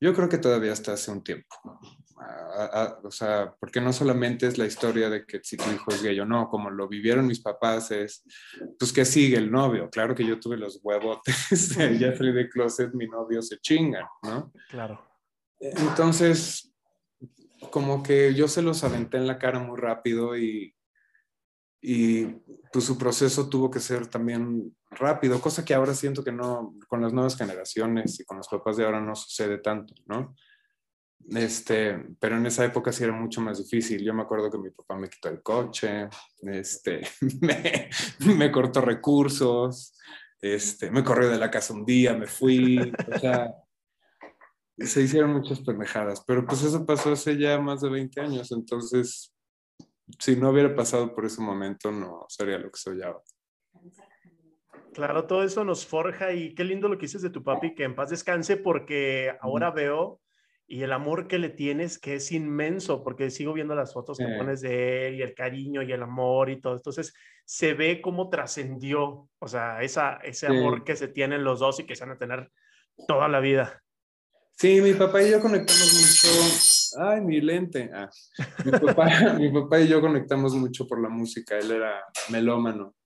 yo 0.00 0.14
creo 0.14 0.28
que 0.28 0.38
todavía 0.38 0.72
hasta 0.72 0.92
hace 0.92 1.10
un 1.10 1.22
tiempo. 1.22 1.56
O 3.02 3.10
sea, 3.10 3.54
porque 3.60 3.80
no 3.80 3.92
solamente 3.92 4.46
es 4.46 4.56
la 4.58 4.66
historia 4.66 5.10
de 5.10 5.26
que 5.26 5.40
si 5.42 5.56
tu 5.56 5.70
hijo 5.70 5.90
es 5.90 6.02
gay 6.02 6.18
o 6.20 6.24
no, 6.24 6.48
como 6.48 6.70
lo 6.70 6.88
vivieron 6.88 7.26
mis 7.26 7.40
papás, 7.40 7.90
es 7.90 8.24
pues 8.78 8.92
que 8.92 9.04
sigue 9.04 9.36
el 9.36 9.50
novio. 9.50 9.90
Claro 9.90 10.14
que 10.14 10.26
yo 10.26 10.40
tuve 10.40 10.56
los 10.56 10.80
huevotes 10.82 11.76
de 11.76 11.98
Jeffrey 11.98 12.32
de 12.32 12.48
Closet, 12.48 12.92
mi 12.94 13.06
novio 13.06 13.42
se 13.42 13.58
chinga, 13.58 14.10
¿no? 14.22 14.52
Claro. 14.70 15.04
Entonces, 15.60 16.72
como 17.70 18.02
que 18.02 18.34
yo 18.34 18.48
se 18.48 18.62
los 18.62 18.84
aventé 18.84 19.18
en 19.18 19.26
la 19.26 19.38
cara 19.38 19.58
muy 19.58 19.78
rápido 19.78 20.36
y, 20.36 20.74
y 21.82 22.26
pues 22.72 22.84
su 22.84 22.96
proceso 22.96 23.48
tuvo 23.48 23.70
que 23.70 23.80
ser 23.80 24.06
también 24.06 24.74
rápido, 24.90 25.40
cosa 25.40 25.64
que 25.64 25.74
ahora 25.74 25.94
siento 25.94 26.24
que 26.24 26.32
no, 26.32 26.74
con 26.88 27.02
las 27.02 27.12
nuevas 27.12 27.36
generaciones 27.36 28.18
y 28.20 28.24
con 28.24 28.38
los 28.38 28.48
papás 28.48 28.76
de 28.76 28.84
ahora 28.84 29.00
no 29.00 29.14
sucede 29.14 29.58
tanto, 29.58 29.94
¿no? 30.06 30.34
Este, 31.30 32.06
pero 32.20 32.36
en 32.36 32.46
esa 32.46 32.64
época 32.64 32.92
sí 32.92 33.02
era 33.02 33.12
mucho 33.12 33.40
más 33.40 33.58
difícil. 33.58 34.04
Yo 34.04 34.14
me 34.14 34.22
acuerdo 34.22 34.50
que 34.50 34.58
mi 34.58 34.70
papá 34.70 34.96
me 34.96 35.08
quitó 35.08 35.28
el 35.28 35.42
coche, 35.42 36.08
este, 36.42 37.02
me, 37.40 37.90
me 38.34 38.52
cortó 38.52 38.80
recursos, 38.80 39.98
este, 40.40 40.90
me 40.90 41.02
corrió 41.02 41.28
de 41.28 41.38
la 41.38 41.50
casa 41.50 41.74
un 41.74 41.84
día, 41.84 42.14
me 42.14 42.26
fui, 42.26 42.78
o 42.78 43.18
sea, 43.18 43.52
se 44.78 45.02
hicieron 45.02 45.32
muchas 45.32 45.60
pendejadas, 45.60 46.22
pero 46.26 46.46
pues 46.46 46.62
eso 46.62 46.84
pasó 46.84 47.12
hace 47.12 47.36
ya 47.36 47.58
más 47.58 47.80
de 47.80 47.88
20 47.88 48.20
años, 48.20 48.52
entonces 48.52 49.32
si 50.20 50.36
no 50.36 50.50
hubiera 50.50 50.74
pasado 50.76 51.14
por 51.14 51.24
ese 51.24 51.40
momento 51.40 51.90
no 51.90 52.26
sería 52.28 52.58
lo 52.58 52.70
que 52.70 52.78
soy 52.78 53.02
ahora. 53.02 53.22
Claro, 54.92 55.26
todo 55.26 55.42
eso 55.42 55.64
nos 55.64 55.84
forja 55.84 56.32
y 56.32 56.54
qué 56.54 56.64
lindo 56.64 56.88
lo 56.88 56.96
que 56.96 57.06
dices 57.06 57.22
de 57.22 57.30
tu 57.30 57.42
papi, 57.42 57.74
que 57.74 57.84
en 57.84 57.94
paz 57.94 58.10
descanse 58.10 58.56
porque 58.56 59.36
ahora 59.40 59.70
veo 59.70 60.20
y 60.68 60.82
el 60.82 60.92
amor 60.92 61.28
que 61.28 61.38
le 61.38 61.48
tienes 61.48 61.98
que 61.98 62.14
es 62.14 62.32
inmenso, 62.32 63.04
porque 63.04 63.30
sigo 63.30 63.52
viendo 63.52 63.74
las 63.74 63.92
fotos 63.92 64.18
que 64.18 64.26
pones 64.36 64.60
de 64.60 65.08
él 65.08 65.14
y 65.16 65.22
el 65.22 65.34
cariño 65.34 65.82
y 65.82 65.92
el 65.92 66.02
amor 66.02 66.50
y 66.50 66.60
todo. 66.60 66.74
Entonces 66.74 67.14
se 67.44 67.74
ve 67.74 68.00
cómo 68.00 68.28
trascendió, 68.28 69.28
o 69.38 69.48
sea, 69.48 69.82
esa, 69.82 70.16
ese 70.16 70.48
amor 70.48 70.82
que 70.82 70.96
se 70.96 71.08
tienen 71.08 71.44
los 71.44 71.60
dos 71.60 71.78
y 71.78 71.84
que 71.84 71.94
se 71.94 72.04
van 72.04 72.14
a 72.14 72.18
tener 72.18 72.50
toda 73.06 73.28
la 73.28 73.38
vida. 73.38 73.80
Sí, 74.56 74.80
mi 74.80 74.94
papá 74.94 75.22
y 75.22 75.30
yo 75.30 75.40
conectamos 75.40 75.92
mucho. 75.94 77.02
Ay, 77.04 77.20
mi 77.20 77.40
lente. 77.40 77.90
Ah, 77.92 78.10
mi, 78.64 78.72
papá, 78.72 79.34
mi 79.38 79.52
papá 79.52 79.80
y 79.80 79.88
yo 79.88 80.00
conectamos 80.00 80.54
mucho 80.54 80.86
por 80.86 81.00
la 81.00 81.10
música. 81.10 81.58
Él 81.58 81.70
era 81.70 82.02
melómano 82.30 82.96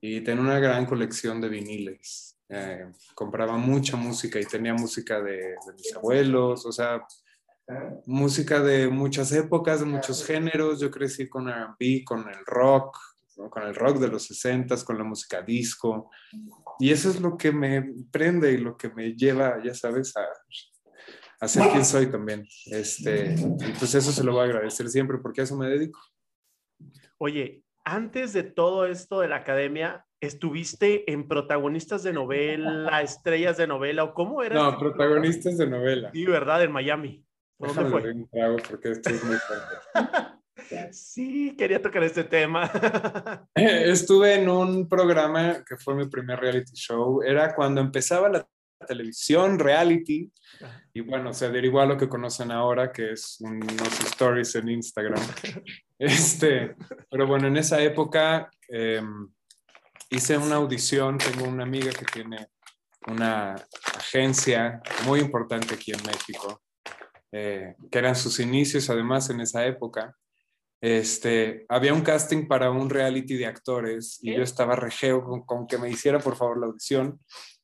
y 0.00 0.22
tenía 0.22 0.42
una 0.42 0.58
gran 0.58 0.86
colección 0.86 1.40
de 1.40 1.50
viniles. 1.50 2.39
Eh, 2.52 2.90
compraba 3.14 3.56
mucha 3.56 3.96
música 3.96 4.40
y 4.40 4.44
tenía 4.44 4.74
música 4.74 5.20
de, 5.20 5.54
mis 5.76 5.94
abuelos, 5.94 6.66
o 6.66 6.72
sea, 6.72 7.06
música 8.06 8.60
de 8.60 8.88
muchas 8.88 9.30
épocas, 9.32 9.80
de 9.80 9.86
muchos 9.86 10.26
géneros. 10.26 10.80
Yo 10.80 10.90
crecí 10.90 11.28
con 11.28 11.48
RB, 11.48 12.04
con 12.04 12.28
el 12.28 12.44
rock, 12.44 12.98
con 13.50 13.62
el 13.62 13.74
rock 13.74 13.98
de 13.98 14.08
los 14.08 14.24
60, 14.24 14.84
con 14.84 14.98
la 14.98 15.04
música 15.04 15.42
disco. 15.42 16.10
Y 16.80 16.90
eso 16.90 17.08
es 17.10 17.20
lo 17.20 17.36
que 17.36 17.52
me 17.52 17.94
prende 18.10 18.52
y 18.52 18.58
lo 18.58 18.76
que 18.76 18.88
me 18.90 19.14
lleva, 19.14 19.62
ya 19.62 19.74
sabes, 19.74 20.16
a, 20.16 20.26
a 21.40 21.48
ser 21.48 21.70
quien 21.70 21.84
soy 21.84 22.10
también. 22.10 22.46
Este, 22.66 23.34
y 23.34 23.72
pues 23.78 23.94
eso 23.94 24.10
se 24.10 24.24
lo 24.24 24.32
voy 24.32 24.42
a 24.42 24.44
agradecer 24.44 24.88
siempre 24.88 25.18
porque 25.18 25.42
a 25.42 25.44
eso 25.44 25.56
me 25.56 25.68
dedico. 25.68 26.00
Oye, 27.18 27.62
antes 27.90 28.32
de 28.32 28.44
todo 28.44 28.86
esto 28.86 29.18
de 29.18 29.26
la 29.26 29.36
academia, 29.36 30.06
¿estuviste 30.20 31.10
en 31.10 31.26
protagonistas 31.26 32.04
de 32.04 32.12
novela, 32.12 33.02
estrellas 33.02 33.56
de 33.56 33.66
novela 33.66 34.04
o 34.04 34.14
cómo 34.14 34.44
era? 34.44 34.54
No, 34.54 34.78
protagonistas 34.78 35.58
de 35.58 35.66
novela. 35.66 36.10
Sí, 36.12 36.24
¿verdad? 36.24 36.62
En 36.62 36.70
Miami. 36.70 37.24
¿Dónde 37.58 37.90
fue? 37.90 38.12
Un 38.12 38.28
trago 38.28 38.56
porque 38.68 38.92
esto 38.92 39.10
es 39.10 39.24
muy 39.24 39.36
fuerte. 39.36 39.74
Sí, 40.92 41.56
quería 41.56 41.82
tocar 41.82 42.04
este 42.04 42.22
tema. 42.22 42.70
Estuve 43.56 44.34
en 44.34 44.48
un 44.48 44.88
programa 44.88 45.64
que 45.64 45.76
fue 45.76 45.96
mi 45.96 46.06
primer 46.06 46.38
reality 46.38 46.74
show. 46.74 47.22
Era 47.22 47.56
cuando 47.56 47.80
empezaba 47.80 48.28
la 48.28 48.46
televisión, 48.86 49.58
reality, 49.58 50.30
y 50.92 51.00
bueno, 51.00 51.32
se 51.32 51.50
derivó 51.50 51.80
a 51.80 51.86
lo 51.86 51.96
que 51.96 52.08
conocen 52.08 52.50
ahora, 52.50 52.92
que 52.92 53.12
es 53.12 53.38
unos 53.40 54.00
stories 54.00 54.54
en 54.56 54.68
Instagram. 54.68 55.20
Este, 56.02 56.76
pero 57.10 57.26
bueno, 57.26 57.48
en 57.48 57.58
esa 57.58 57.78
época 57.82 58.50
em, 58.68 59.28
hice 60.08 60.38
una 60.38 60.54
audición, 60.54 61.18
tengo 61.18 61.46
una 61.46 61.64
amiga 61.64 61.90
que 61.92 62.06
tiene 62.06 62.48
una 63.06 63.54
agencia 63.98 64.80
muy 65.04 65.20
importante 65.20 65.74
aquí 65.74 65.92
en 65.92 66.02
México, 66.06 66.62
eh, 67.32 67.74
que 67.90 67.98
eran 67.98 68.16
sus 68.16 68.40
inicios 68.40 68.88
además 68.88 69.28
en 69.28 69.42
esa 69.42 69.66
época. 69.66 70.16
Este, 70.80 71.66
había 71.68 71.92
un 71.92 72.00
casting 72.00 72.48
para 72.48 72.70
un 72.70 72.88
reality 72.88 73.36
de 73.36 73.44
actores 73.44 74.18
y 74.22 74.34
yo 74.34 74.42
estaba 74.42 74.76
regeo 74.76 75.22
con, 75.22 75.42
con, 75.42 75.66
que 75.66 75.76
me 75.76 75.90
hiciera 75.90 76.18
por 76.18 76.34
favor 76.34 76.58
la 76.58 76.66
audición 76.68 77.20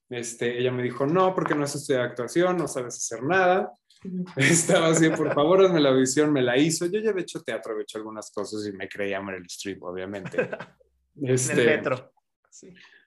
este, 0.08 0.58
ella 0.58 0.70
me 0.70 0.82
dijo, 0.82 1.06
no, 1.06 1.34
porque 1.34 1.54
no 1.54 1.64
haces 1.64 1.86
de 1.86 2.00
actuación, 2.00 2.56
no 2.56 2.68
sabes 2.68 2.96
hacer 2.96 3.22
nada. 3.22 3.72
Estaba 4.36 4.88
así, 4.88 5.08
por 5.10 5.34
favor, 5.34 5.64
hazme 5.64 5.80
la 5.80 5.90
audición, 5.90 6.32
me 6.32 6.42
la 6.42 6.56
hizo. 6.56 6.86
Yo 6.86 7.00
ya 7.00 7.10
he 7.10 7.20
hecho 7.20 7.42
teatro, 7.42 7.78
he 7.78 7.82
hecho 7.82 7.98
algunas 7.98 8.30
cosas 8.30 8.66
y 8.66 8.72
me 8.72 8.88
creía 8.88 9.20
Meryl 9.20 9.46
Streep, 9.46 9.82
obviamente. 9.82 10.42
Este, 10.42 10.56
en 11.16 11.28
el 11.28 11.34
este, 11.34 11.64
metro. 11.64 12.12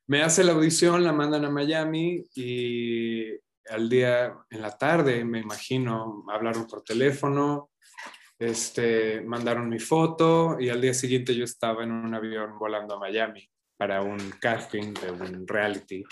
Me 0.08 0.24
hace 0.24 0.44
la 0.44 0.54
audición, 0.54 1.04
la 1.04 1.14
mandan 1.14 1.46
a 1.46 1.50
Miami 1.50 2.24
y 2.36 3.30
al 3.70 3.88
día, 3.88 4.36
en 4.50 4.62
la 4.62 4.76
tarde, 4.78 5.24
me 5.24 5.40
imagino, 5.40 6.26
hablaron 6.32 6.66
por 6.66 6.84
teléfono, 6.84 7.70
este, 8.40 9.22
mandaron 9.22 9.70
mi 9.70 9.80
foto 9.80 10.58
y 10.60 10.70
al 10.70 10.82
día 10.82 10.94
siguiente 10.94 11.36
yo 11.36 11.44
estaba 11.44 11.84
en 11.84 11.92
un 11.92 12.14
avión 12.14 12.58
volando 12.58 12.96
a 12.96 13.00
Miami 13.00 13.48
para 13.78 14.02
un 14.02 14.18
casting 14.42 14.94
de 14.94 15.12
un 15.12 15.48
reality 15.48 16.04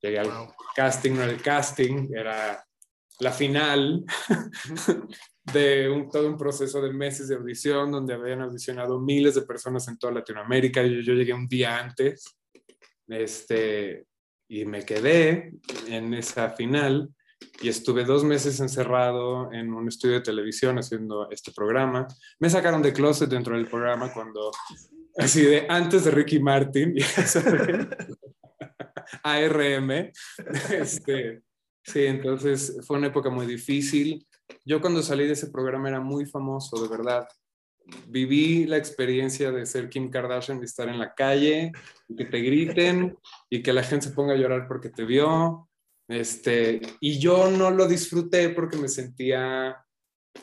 Llegué 0.00 0.18
al 0.18 0.30
casting, 0.74 1.12
no 1.12 1.22
era 1.22 1.32
el 1.32 1.42
casting, 1.42 2.08
era 2.14 2.64
la 3.20 3.32
final 3.32 4.04
de 5.52 5.88
un, 5.88 6.08
todo 6.08 6.28
un 6.28 6.36
proceso 6.36 6.80
de 6.80 6.92
meses 6.92 7.28
de 7.28 7.36
audición 7.36 7.90
donde 7.90 8.14
habían 8.14 8.42
audicionado 8.42 9.00
miles 9.00 9.34
de 9.34 9.42
personas 9.42 9.88
en 9.88 9.98
toda 9.98 10.12
Latinoamérica. 10.12 10.82
Yo, 10.82 11.00
yo 11.00 11.14
llegué 11.14 11.32
un 11.32 11.48
día 11.48 11.78
antes 11.78 12.38
este, 13.08 14.06
y 14.48 14.64
me 14.64 14.84
quedé 14.84 15.52
en 15.88 16.14
esa 16.14 16.50
final 16.50 17.10
y 17.60 17.68
estuve 17.68 18.04
dos 18.04 18.24
meses 18.24 18.60
encerrado 18.60 19.52
en 19.52 19.72
un 19.72 19.88
estudio 19.88 20.16
de 20.16 20.22
televisión 20.22 20.78
haciendo 20.78 21.30
este 21.30 21.52
programa. 21.52 22.06
Me 22.38 22.50
sacaron 22.50 22.82
de 22.82 22.92
closet 22.92 23.28
dentro 23.28 23.56
del 23.56 23.68
programa 23.68 24.12
cuando, 24.12 24.50
así 25.16 25.42
de 25.42 25.66
antes 25.68 26.04
de 26.04 26.10
Ricky 26.10 26.40
Martin, 26.40 26.94
ARM. 29.22 29.90
Este, 30.70 31.42
sí, 31.82 32.06
entonces 32.06 32.78
fue 32.86 32.98
una 32.98 33.08
época 33.08 33.30
muy 33.30 33.46
difícil. 33.46 34.26
Yo 34.64 34.80
cuando 34.80 35.02
salí 35.02 35.26
de 35.26 35.32
ese 35.32 35.50
programa 35.50 35.88
era 35.88 36.00
muy 36.00 36.26
famoso, 36.26 36.82
de 36.82 36.88
verdad. 36.88 37.26
Viví 38.06 38.66
la 38.66 38.76
experiencia 38.76 39.50
de 39.50 39.64
ser 39.64 39.88
Kim 39.88 40.10
Kardashian, 40.10 40.60
de 40.60 40.66
estar 40.66 40.88
en 40.88 40.98
la 40.98 41.14
calle, 41.14 41.72
que 42.16 42.26
te 42.26 42.38
griten 42.38 43.16
y 43.48 43.62
que 43.62 43.72
la 43.72 43.82
gente 43.82 44.08
se 44.08 44.14
ponga 44.14 44.34
a 44.34 44.36
llorar 44.36 44.66
porque 44.68 44.90
te 44.90 45.04
vio. 45.04 45.68
Este, 46.06 46.80
y 47.00 47.18
yo 47.18 47.50
no 47.50 47.70
lo 47.70 47.86
disfruté 47.86 48.50
porque 48.50 48.76
me 48.76 48.88
sentía 48.88 49.76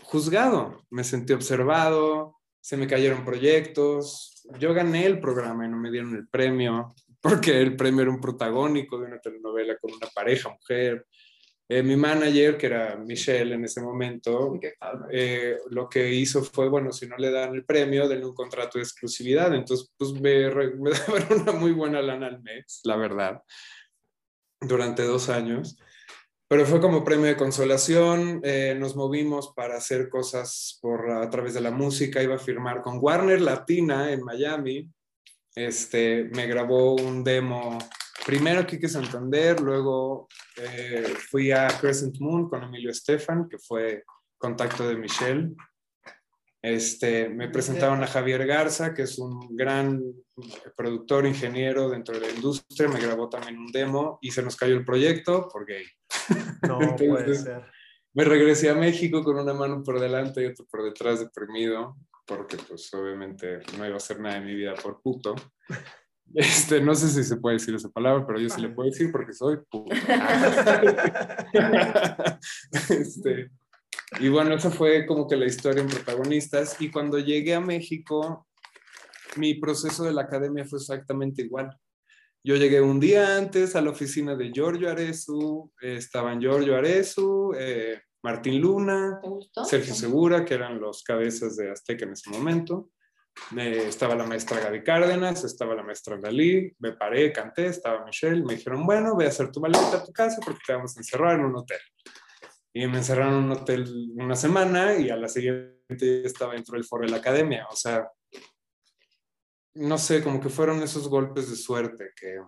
juzgado, 0.04 0.86
me 0.90 1.04
sentí 1.04 1.34
observado, 1.34 2.38
se 2.62 2.78
me 2.78 2.88
cayeron 2.88 3.26
proyectos. 3.26 4.44
Yo 4.60 4.74
gané 4.74 5.06
el 5.06 5.20
programa 5.20 5.66
y 5.66 5.70
no 5.70 5.78
me 5.78 5.92
dieron 5.92 6.16
el 6.16 6.28
premio 6.28 6.96
porque 7.28 7.60
el 7.60 7.76
premio 7.76 8.04
era 8.04 8.12
un 8.12 8.22
protagónico 8.22 9.00
de 9.00 9.08
una 9.08 9.20
telenovela 9.20 9.76
con 9.78 9.92
una 9.92 10.06
pareja 10.14 10.50
mujer. 10.50 11.08
Eh, 11.68 11.82
mi 11.82 11.96
manager, 11.96 12.56
que 12.56 12.68
era 12.68 12.98
Michelle 12.98 13.56
en 13.56 13.66
ese 13.66 13.82
momento, 13.82 14.60
eh, 15.12 15.58
lo 15.72 15.90
que 15.90 16.14
hizo 16.14 16.44
fue, 16.44 16.70
bueno, 16.70 16.92
si 16.92 17.08
no 17.08 17.18
le 17.18 17.32
dan 17.32 17.56
el 17.56 17.66
premio, 17.66 18.08
denle 18.08 18.28
un 18.28 18.36
contrato 18.36 18.78
de 18.78 18.84
exclusividad. 18.84 19.56
Entonces, 19.56 19.92
pues 19.98 20.12
me, 20.14 20.52
me 20.78 20.92
daban 20.92 21.42
una 21.42 21.52
muy 21.54 21.72
buena 21.72 22.00
lana 22.00 22.28
al 22.28 22.44
mes, 22.44 22.82
la 22.84 22.96
verdad, 22.96 23.42
durante 24.62 25.02
dos 25.02 25.28
años. 25.30 25.80
Pero 26.48 26.68
fue 26.68 26.80
como 26.80 27.04
premio 27.04 27.26
de 27.26 27.38
consolación, 27.38 28.40
eh, 28.44 28.76
nos 28.80 28.96
movimos 28.96 29.52
para 29.56 29.78
hacer 29.78 30.10
cosas 30.10 30.78
por, 30.80 31.10
a 31.10 31.28
través 31.32 31.56
de 31.56 31.62
la 31.62 31.72
música, 31.72 32.22
iba 32.22 32.36
a 32.36 32.40
firmar 32.40 32.84
con 32.84 33.00
Warner 33.02 33.42
Latina 33.42 34.12
en 34.12 34.22
Miami, 34.24 34.94
este, 35.56 36.26
me 36.36 36.48
grabó 36.48 36.96
un 36.96 37.24
demo, 37.24 37.78
primero 38.26 38.68
que 38.68 38.90
Santander, 38.90 39.60
luego 39.62 40.28
eh, 40.58 41.16
fui 41.30 41.52
a 41.52 41.68
Crescent 41.68 42.20
Moon 42.20 42.50
con 42.50 42.64
Emilio 42.64 42.92
Estefan, 42.92 43.48
que 43.48 43.58
fue 43.58 44.04
contacto 44.38 44.88
de 44.88 44.98
Michelle. 44.98 45.56
Este, 46.62 47.30
me 47.30 47.48
presentaron 47.48 48.04
a 48.04 48.08
Javier 48.08 48.46
Garza, 48.46 48.94
que 48.94 49.04
es 49.04 49.18
un 49.20 49.56
gran 49.56 50.02
productor, 50.76 51.26
ingeniero 51.26 51.90
dentro 51.90 52.20
de 52.20 52.28
la 52.28 52.34
industria, 52.34 52.90
me 52.90 53.00
grabó 53.00 53.30
también 53.30 53.58
un 53.58 53.72
demo 53.72 54.18
y 54.22 54.32
se 54.32 54.42
nos 54.42 54.56
cayó 54.56 54.76
el 54.76 54.84
proyecto 54.84 55.48
por 55.48 55.66
gay. 55.66 55.86
No 56.68 56.80
puede 56.98 57.36
ser. 57.36 57.64
Me 58.14 58.24
regresé 58.24 58.70
a 58.70 58.76
México 58.76 59.24
con 59.24 59.38
una 59.38 59.54
mano 59.54 59.84
por 59.84 60.00
delante 60.00 60.42
y 60.42 60.48
otra 60.48 60.66
por 60.70 60.84
detrás 60.84 61.20
deprimido 61.20 61.96
porque 62.26 62.58
pues 62.58 62.94
obviamente 62.94 63.60
no 63.78 63.86
iba 63.86 63.96
a 63.96 63.98
hacer 63.98 64.20
nada 64.20 64.38
en 64.38 64.46
mi 64.46 64.56
vida 64.56 64.74
por 64.76 65.02
puto. 65.02 65.36
Este, 66.34 66.82
no 66.82 66.96
sé 66.96 67.10
si 67.10 67.24
se 67.24 67.38
puede 67.38 67.58
decir 67.58 67.76
esa 67.76 67.90
palabra, 67.90 68.26
pero 68.26 68.40
yo 68.40 68.50
sí 68.50 68.60
le 68.60 68.70
puedo 68.70 68.90
decir 68.90 69.12
porque 69.12 69.32
soy 69.32 69.58
puto. 69.70 69.94
este, 72.90 73.52
y 74.20 74.30
bueno, 74.30 74.56
esa 74.56 74.72
fue 74.72 75.06
como 75.06 75.28
que 75.28 75.36
la 75.36 75.46
historia 75.46 75.84
en 75.84 75.88
protagonistas. 75.88 76.82
Y 76.82 76.90
cuando 76.90 77.20
llegué 77.20 77.54
a 77.54 77.60
México, 77.60 78.48
mi 79.38 79.54
proceso 79.54 80.04
de 80.04 80.14
la 80.14 80.24
academia 80.24 80.66
fue 80.66 80.80
exactamente 80.80 81.44
igual. 81.44 81.70
Yo 82.44 82.56
llegué 82.56 82.82
un 82.82 83.00
día 83.00 83.38
antes 83.38 83.76
a 83.76 83.82
la 83.82 83.92
oficina 83.92 84.36
de 84.36 84.52
Giorgio 84.52 84.90
Arezu, 84.90 85.72
estaban 85.82 86.40
Giorgio 86.40 86.76
Arezu, 86.76 87.54
eh, 87.58 88.02
Martín 88.26 88.60
Luna, 88.60 89.22
Sergio 89.64 89.94
Segura, 89.94 90.44
que 90.44 90.56
eran 90.56 90.80
los 90.80 91.04
cabezas 91.04 91.56
de 91.58 91.70
Azteca 91.70 92.06
en 92.06 92.14
ese 92.14 92.32
momento. 92.32 92.90
estaba 93.56 94.16
la 94.16 94.26
maestra 94.26 94.60
Gaby 94.62 94.84
Cárdenas, 94.84 95.44
estaba 95.44 95.76
la 95.76 95.84
maestra 95.84 96.18
Dalí, 96.18 96.76
me 96.80 96.94
paré, 96.94 97.32
canté, 97.32 97.68
estaba 97.68 98.04
Michelle, 98.04 98.44
me 98.44 98.56
dijeron, 98.56 98.84
bueno, 98.84 99.14
voy 99.14 99.26
a 99.26 99.28
hacer 99.28 99.52
tu 99.52 99.60
maleta 99.62 99.98
a 99.98 100.04
tu 100.04 100.12
casa 100.12 100.40
porque 100.44 100.62
te 100.66 100.74
vamos 100.74 100.98
a 100.98 101.00
encerrar 101.02 101.40
en 101.40 101.46
un 101.46 101.56
hotel. 101.56 101.80
Y 102.74 102.88
me 102.88 102.98
encerraron 102.98 103.36
en 103.36 103.44
un 103.44 103.52
hotel 103.52 104.12
una 104.16 104.36
semana 104.36 104.96
y 104.96 105.12
a 105.12 105.18
la 105.18 105.30
siguiente 105.30 106.26
estaba 106.26 106.54
dentro 106.54 106.74
del 106.74 106.84
foro 106.84 107.06
de 107.06 107.12
la 107.12 107.18
academia. 107.18 107.68
O 107.70 107.76
sea, 107.76 108.10
no 109.76 110.00
sé, 110.00 110.24
como 110.24 110.42
que 110.42 110.50
fueron 110.50 110.82
esos 110.82 111.08
golpes 111.08 111.48
de 111.48 111.56
suerte 111.56 112.10
que, 112.20 112.40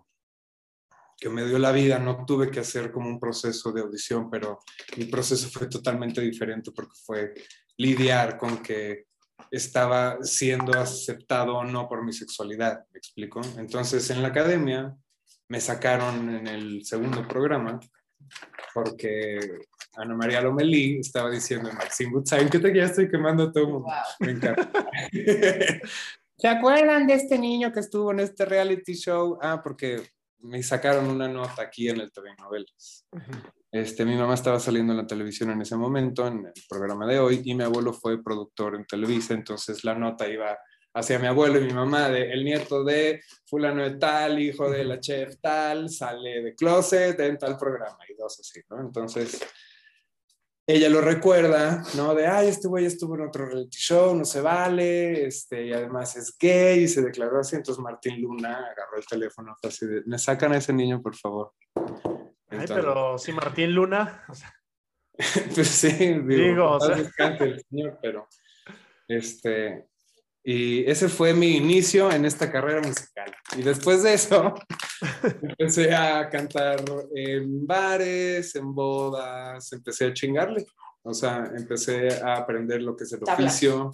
que 1.19 1.29
me 1.29 1.45
dio 1.45 1.59
la 1.59 1.71
vida. 1.71 1.99
No 1.99 2.25
tuve 2.25 2.51
que 2.51 2.59
hacer 2.59 2.91
como 2.91 3.09
un 3.09 3.19
proceso 3.19 3.71
de 3.71 3.81
audición, 3.81 4.29
pero 4.29 4.59
mi 4.97 5.05
proceso 5.05 5.49
fue 5.49 5.67
totalmente 5.67 6.21
diferente 6.21 6.71
porque 6.71 6.95
fue 7.03 7.33
lidiar 7.77 8.37
con 8.37 8.61
que 8.61 9.05
estaba 9.51 10.17
siendo 10.23 10.77
aceptado 10.77 11.57
o 11.57 11.63
no 11.63 11.87
por 11.87 12.03
mi 12.03 12.13
sexualidad, 12.13 12.85
¿me 12.91 12.97
explico? 12.97 13.41
Entonces 13.57 14.09
en 14.09 14.21
la 14.21 14.29
academia 14.29 14.95
me 15.47 15.61
sacaron 15.61 16.29
en 16.35 16.47
el 16.47 16.85
segundo 16.85 17.25
programa 17.27 17.79
porque 18.73 19.39
Ana 19.95 20.15
María 20.15 20.41
Lomelí 20.41 20.99
estaba 20.99 21.29
diciendo 21.29 21.71
Maxine 21.71 22.11
Goodside 22.11 22.49
que 22.49 22.59
te 22.59 22.75
ya 22.75 22.85
estoy 22.85 23.09
quemando 23.09 23.51
todo 23.51 23.85
Me 24.19 24.31
encanta. 24.31 24.69
¿Se 26.37 26.47
acuerdan 26.47 27.07
de 27.07 27.15
este 27.15 27.39
niño 27.39 27.71
que 27.71 27.79
estuvo 27.79 28.11
en 28.11 28.19
este 28.19 28.45
reality 28.45 28.93
show? 28.93 29.39
Ah, 29.41 29.61
porque 29.63 30.03
me 30.39 30.61
sacaron 30.63 31.09
una 31.09 31.27
nota 31.27 31.63
aquí 31.63 31.89
en 31.89 31.99
el 31.99 32.11
TV 32.11 32.35
Novelas. 32.37 33.07
Este, 33.71 34.05
mi 34.05 34.15
mamá 34.15 34.33
estaba 34.33 34.59
saliendo 34.59 34.93
en 34.93 34.97
la 34.97 35.07
televisión 35.07 35.51
en 35.51 35.61
ese 35.61 35.75
momento, 35.75 36.25
en 36.27 36.45
el 36.45 36.63
programa 36.69 37.05
de 37.05 37.19
hoy, 37.19 37.41
y 37.43 37.53
mi 37.53 37.63
abuelo 37.63 37.93
fue 37.93 38.23
productor 38.23 38.75
en 38.75 38.85
Televisa, 38.85 39.33
entonces 39.33 39.83
la 39.83 39.93
nota 39.95 40.27
iba 40.27 40.57
hacia 40.93 41.19
mi 41.19 41.27
abuelo 41.27 41.59
y 41.59 41.65
mi 41.65 41.73
mamá, 41.73 42.09
de 42.09 42.31
el 42.31 42.43
nieto 42.43 42.83
de 42.83 43.21
fulano 43.45 43.83
de 43.83 43.97
tal, 43.97 44.39
hijo 44.39 44.69
de 44.69 44.83
la 44.83 44.99
chef 44.99 45.35
tal, 45.41 45.89
sale 45.89 46.41
de 46.41 46.55
closet 46.55 47.19
en 47.19 47.37
tal 47.37 47.57
programa, 47.57 47.99
y 48.09 48.15
dos 48.15 48.39
así, 48.39 48.61
¿no? 48.69 48.79
Entonces, 48.79 49.39
ella 50.69 50.89
lo 50.89 50.99
recuerda, 50.99 51.81
¿no? 51.95 52.13
De, 52.13 52.27
ay, 52.27 52.49
este 52.49 52.67
güey 52.67 52.85
estuvo 52.85 53.15
en 53.15 53.21
otro 53.21 53.45
reality 53.45 53.77
show, 53.77 54.13
no 54.13 54.25
se 54.25 54.41
vale, 54.41 55.25
este, 55.25 55.65
y 55.65 55.71
además 55.71 56.17
es 56.17 56.37
gay, 56.37 56.83
y 56.83 56.87
se 56.89 57.01
declaró 57.01 57.39
así. 57.39 57.55
Entonces 57.55 57.81
Martín 57.81 58.21
Luna 58.21 58.57
agarró 58.57 58.97
el 58.97 59.05
teléfono, 59.05 59.55
así 59.63 59.87
de, 59.87 60.03
me 60.05 60.19
sacan 60.19 60.51
a 60.51 60.57
ese 60.57 60.73
niño, 60.73 61.01
por 61.01 61.15
favor. 61.15 61.53
ay, 62.49 62.65
pero 62.67 63.17
sí, 63.17 63.31
Martín 63.31 63.71
Luna. 63.71 64.25
pues 65.55 65.67
sí, 65.69 65.89
digo, 65.89 66.25
digo 66.27 66.71
o 66.71 66.79
sea... 66.81 66.97
el 66.97 67.63
señor, 67.69 67.97
pero 68.01 68.27
este, 69.07 69.87
y 70.49 70.89
ese 70.89 71.09
fue 71.09 71.33
mi 71.33 71.57
inicio 71.57 72.09
en 72.09 72.23
esta 72.23 72.49
carrera 72.49 72.79
musical. 72.79 73.35
Y 73.57 73.63
después 73.63 74.01
de 74.01 74.13
eso, 74.13 74.53
empecé 75.41 75.93
a 75.93 76.29
cantar 76.29 76.85
en 77.13 77.67
bares, 77.67 78.55
en 78.55 78.73
bodas, 78.73 79.73
empecé 79.73 80.05
a 80.05 80.13
chingarle. 80.13 80.65
O 81.01 81.13
sea, 81.13 81.51
empecé 81.53 82.23
a 82.23 82.37
aprender 82.37 82.81
lo 82.81 82.95
que 82.95 83.03
es 83.03 83.11
el 83.11 83.23
oficio. 83.23 83.91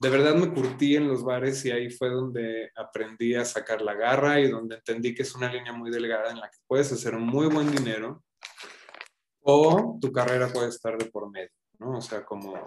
De 0.00 0.08
verdad 0.08 0.34
me 0.36 0.54
curtí 0.54 0.96
en 0.96 1.06
los 1.06 1.22
bares 1.22 1.62
y 1.66 1.70
ahí 1.70 1.90
fue 1.90 2.08
donde 2.08 2.70
aprendí 2.74 3.34
a 3.34 3.44
sacar 3.44 3.82
la 3.82 3.92
garra 3.92 4.40
y 4.40 4.50
donde 4.50 4.76
entendí 4.76 5.14
que 5.14 5.20
es 5.20 5.34
una 5.34 5.52
línea 5.52 5.74
muy 5.74 5.90
delgada 5.90 6.30
en 6.30 6.40
la 6.40 6.48
que 6.48 6.56
puedes 6.66 6.90
hacer 6.92 7.14
un 7.14 7.26
muy 7.26 7.48
buen 7.48 7.70
dinero 7.70 8.24
o 9.42 9.98
tu 10.00 10.10
carrera 10.10 10.48
puede 10.48 10.70
estar 10.70 10.96
de 10.96 11.04
por 11.04 11.30
medio, 11.30 11.52
¿no? 11.78 11.98
O 11.98 12.00
sea, 12.00 12.24
como 12.24 12.66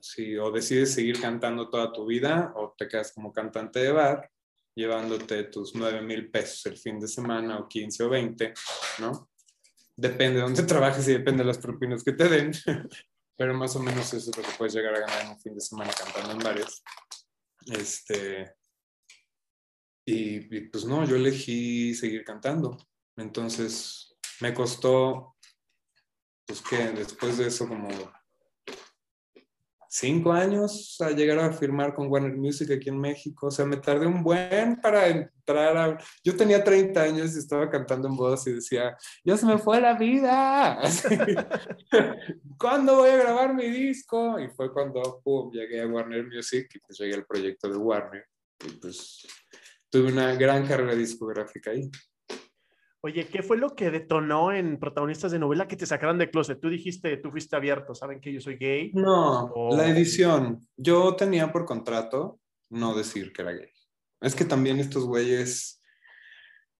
si 0.00 0.36
o 0.36 0.50
decides 0.50 0.94
seguir 0.94 1.20
cantando 1.20 1.70
toda 1.70 1.92
tu 1.92 2.06
vida 2.06 2.52
o 2.56 2.74
te 2.76 2.88
quedas 2.88 3.12
como 3.12 3.32
cantante 3.32 3.80
de 3.80 3.92
bar, 3.92 4.30
llevándote 4.74 5.44
tus 5.44 5.74
9 5.74 6.02
mil 6.02 6.30
pesos 6.30 6.66
el 6.66 6.76
fin 6.76 7.00
de 7.00 7.08
semana 7.08 7.58
o 7.58 7.68
15 7.68 8.04
o 8.04 8.08
20, 8.08 8.54
¿no? 9.00 9.30
Depende 9.96 10.36
de 10.36 10.42
dónde 10.42 10.62
trabajes 10.64 11.06
y 11.08 11.12
depende 11.12 11.42
de 11.42 11.48
las 11.48 11.58
propinas 11.58 12.04
que 12.04 12.12
te 12.12 12.28
den, 12.28 12.52
pero 13.36 13.54
más 13.54 13.74
o 13.76 13.80
menos 13.80 14.12
eso 14.14 14.30
es 14.30 14.36
lo 14.36 14.42
que 14.42 14.56
puedes 14.56 14.74
llegar 14.74 14.94
a 14.94 15.00
ganar 15.00 15.22
en 15.22 15.30
un 15.30 15.40
fin 15.40 15.54
de 15.54 15.60
semana 15.60 15.90
cantando 15.92 16.32
en 16.32 16.38
bares. 16.38 16.82
Este, 17.66 18.54
y, 20.06 20.56
y 20.56 20.60
pues 20.68 20.84
no, 20.84 21.04
yo 21.04 21.16
elegí 21.16 21.94
seguir 21.94 22.24
cantando. 22.24 22.78
Entonces 23.16 24.16
me 24.40 24.54
costó, 24.54 25.36
pues 26.46 26.62
que 26.62 26.76
después 26.92 27.36
de 27.38 27.48
eso 27.48 27.66
como 27.66 27.88
cinco 29.88 30.32
años 30.32 30.96
a 31.00 31.10
llegar 31.10 31.38
a 31.38 31.52
firmar 31.52 31.94
con 31.94 32.08
Warner 32.08 32.36
Music 32.36 32.70
aquí 32.70 32.88
en 32.88 32.98
México. 33.00 33.46
O 33.46 33.50
sea, 33.50 33.64
me 33.64 33.78
tardé 33.78 34.06
un 34.06 34.22
buen 34.22 34.80
para 34.80 35.08
entrar 35.08 35.76
a... 35.76 35.98
Yo 36.22 36.36
tenía 36.36 36.62
30 36.62 37.00
años 37.00 37.34
y 37.34 37.38
estaba 37.38 37.70
cantando 37.70 38.08
en 38.08 38.16
bodas 38.16 38.46
y 38.46 38.52
decía, 38.52 38.96
ya 39.24 39.36
se 39.36 39.46
me 39.46 39.58
fue 39.58 39.80
la 39.80 39.94
vida. 39.94 40.80
¿Cuándo 42.58 42.96
voy 42.96 43.10
a 43.10 43.16
grabar 43.16 43.54
mi 43.54 43.68
disco? 43.68 44.38
Y 44.38 44.48
fue 44.50 44.72
cuando 44.72 45.20
pum, 45.24 45.50
llegué 45.50 45.80
a 45.80 45.86
Warner 45.86 46.26
Music 46.26 46.68
y 46.74 46.78
pues 46.80 46.98
llegué 46.98 47.14
al 47.14 47.26
proyecto 47.26 47.68
de 47.68 47.76
Warner. 47.76 48.26
Y 48.66 48.72
pues 48.72 49.26
tuve 49.90 50.12
una 50.12 50.34
gran 50.34 50.66
carrera 50.66 50.94
discográfica 50.94 51.70
ahí. 51.70 51.90
Oye, 53.00 53.28
¿qué 53.28 53.44
fue 53.44 53.56
lo 53.56 53.76
que 53.76 53.90
detonó 53.90 54.52
en 54.52 54.78
protagonistas 54.78 55.30
de 55.30 55.38
novela 55.38 55.68
que 55.68 55.76
te 55.76 55.86
sacaran 55.86 56.18
de 56.18 56.30
closet? 56.30 56.58
Tú 56.60 56.68
dijiste, 56.68 57.16
tú 57.18 57.30
fuiste 57.30 57.54
abierto, 57.54 57.94
¿saben 57.94 58.20
que 58.20 58.32
yo 58.32 58.40
soy 58.40 58.56
gay? 58.56 58.90
No, 58.92 59.52
la 59.70 59.88
edición. 59.88 60.66
Yo 60.76 61.14
tenía 61.14 61.52
por 61.52 61.64
contrato 61.64 62.40
no 62.70 62.96
decir 62.96 63.32
que 63.32 63.42
era 63.42 63.52
gay. 63.52 63.70
Es 64.20 64.34
que 64.34 64.44
también 64.44 64.80
estos 64.80 65.04
güeyes 65.04 65.80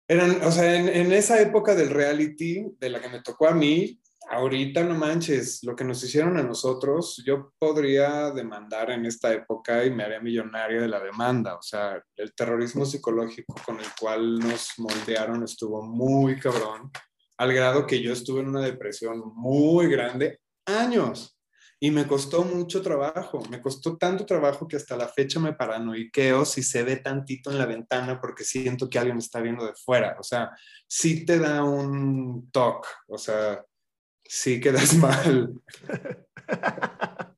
eran, 0.08 0.42
o 0.42 0.50
sea, 0.50 0.74
en, 0.74 0.88
en 0.88 1.12
esa 1.12 1.40
época 1.40 1.76
del 1.76 1.90
reality, 1.90 2.66
de 2.78 2.90
la 2.90 3.00
que 3.00 3.10
me 3.10 3.22
tocó 3.22 3.46
a 3.46 3.54
mí, 3.54 4.00
ahorita 4.30 4.84
no 4.84 4.94
manches, 4.94 5.62
lo 5.64 5.74
que 5.74 5.84
nos 5.84 6.02
hicieron 6.04 6.36
a 6.36 6.42
nosotros, 6.42 7.22
yo 7.24 7.52
podría 7.58 8.30
demandar 8.30 8.90
en 8.90 9.06
esta 9.06 9.32
época 9.32 9.84
y 9.84 9.90
me 9.90 10.04
haría 10.04 10.20
millonario 10.20 10.82
de 10.82 10.88
la 10.88 11.00
demanda. 11.00 11.56
O 11.56 11.62
sea, 11.62 12.02
el 12.16 12.34
terrorismo 12.34 12.84
psicológico 12.84 13.54
con 13.64 13.80
el 13.80 13.86
cual 13.98 14.38
nos 14.38 14.74
moldearon 14.78 15.42
estuvo 15.42 15.82
muy 15.82 16.38
cabrón, 16.38 16.90
al 17.38 17.52
grado 17.52 17.86
que 17.86 18.02
yo 18.02 18.12
estuve 18.12 18.40
en 18.40 18.48
una 18.48 18.60
depresión 18.62 19.22
muy 19.34 19.88
grande, 19.88 20.40
años. 20.66 21.34
Y 21.80 21.92
me 21.92 22.08
costó 22.08 22.42
mucho 22.42 22.82
trabajo, 22.82 23.40
me 23.50 23.62
costó 23.62 23.96
tanto 23.96 24.26
trabajo 24.26 24.66
que 24.66 24.76
hasta 24.76 24.96
la 24.96 25.06
fecha 25.06 25.38
me 25.38 25.52
paranoiqueo 25.52 26.44
si 26.44 26.60
se 26.64 26.82
ve 26.82 26.96
tantito 26.96 27.52
en 27.52 27.58
la 27.58 27.66
ventana 27.66 28.20
porque 28.20 28.42
siento 28.42 28.90
que 28.90 28.98
alguien 28.98 29.16
me 29.16 29.22
está 29.22 29.40
viendo 29.40 29.64
de 29.64 29.74
fuera. 29.74 30.16
O 30.18 30.24
sea, 30.24 30.50
sí 30.88 31.24
te 31.24 31.38
da 31.38 31.62
un 31.62 32.50
toque, 32.50 32.88
o 33.06 33.16
sea, 33.16 33.64
sí 34.28 34.60
quedas 34.60 34.94
mal. 34.94 35.60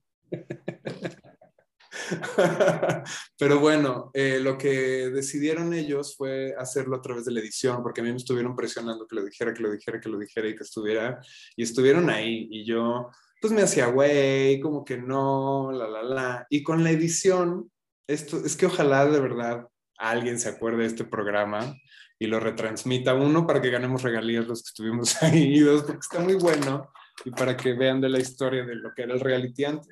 Pero 3.38 3.60
bueno, 3.60 4.10
eh, 4.12 4.40
lo 4.40 4.58
que 4.58 5.10
decidieron 5.10 5.72
ellos 5.72 6.16
fue 6.16 6.54
hacerlo 6.58 6.96
a 6.96 7.02
través 7.02 7.24
de 7.24 7.32
la 7.32 7.40
edición, 7.40 7.82
porque 7.82 8.00
a 8.00 8.04
mí 8.04 8.10
me 8.10 8.16
estuvieron 8.16 8.56
presionando 8.56 9.06
que 9.06 9.14
lo 9.14 9.24
dijera, 9.24 9.54
que 9.54 9.62
lo 9.62 9.70
dijera, 9.70 10.00
que 10.00 10.08
lo 10.08 10.18
dijera 10.18 10.48
y 10.48 10.56
que 10.56 10.64
estuviera, 10.64 11.20
y 11.56 11.62
estuvieron 11.62 12.10
ahí, 12.10 12.48
y 12.50 12.64
yo 12.64 13.08
pues 13.40 13.52
me 13.54 13.62
hacía 13.62 13.86
güey, 13.86 14.60
como 14.60 14.84
que 14.84 14.98
no, 14.98 15.72
la, 15.72 15.88
la, 15.88 16.02
la. 16.02 16.46
Y 16.50 16.62
con 16.62 16.84
la 16.84 16.90
edición, 16.90 17.70
esto 18.06 18.44
es 18.44 18.54
que 18.56 18.66
ojalá 18.66 19.06
de 19.06 19.18
verdad 19.20 19.66
alguien 19.96 20.38
se 20.38 20.50
acuerde 20.50 20.82
de 20.82 20.86
este 20.86 21.04
programa 21.04 21.74
y 22.22 22.26
lo 22.26 22.38
retransmita, 22.38 23.14
uno, 23.14 23.46
para 23.46 23.62
que 23.62 23.70
ganemos 23.70 24.02
regalías 24.02 24.46
los 24.46 24.62
que 24.62 24.68
estuvimos 24.68 25.16
ahí, 25.22 25.56
y 25.56 25.60
dos, 25.60 25.82
porque 25.82 26.00
está 26.00 26.20
muy 26.20 26.34
bueno, 26.34 26.92
y 27.24 27.30
para 27.30 27.56
que 27.56 27.72
vean 27.72 28.00
de 28.00 28.10
la 28.10 28.18
historia 28.18 28.64
de 28.64 28.76
lo 28.76 28.92
que 28.94 29.02
era 29.02 29.14
el 29.14 29.20
reality 29.20 29.64
antes. 29.64 29.90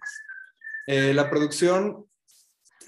Eh, 0.86 1.14
la 1.14 1.30
producción, 1.30 2.06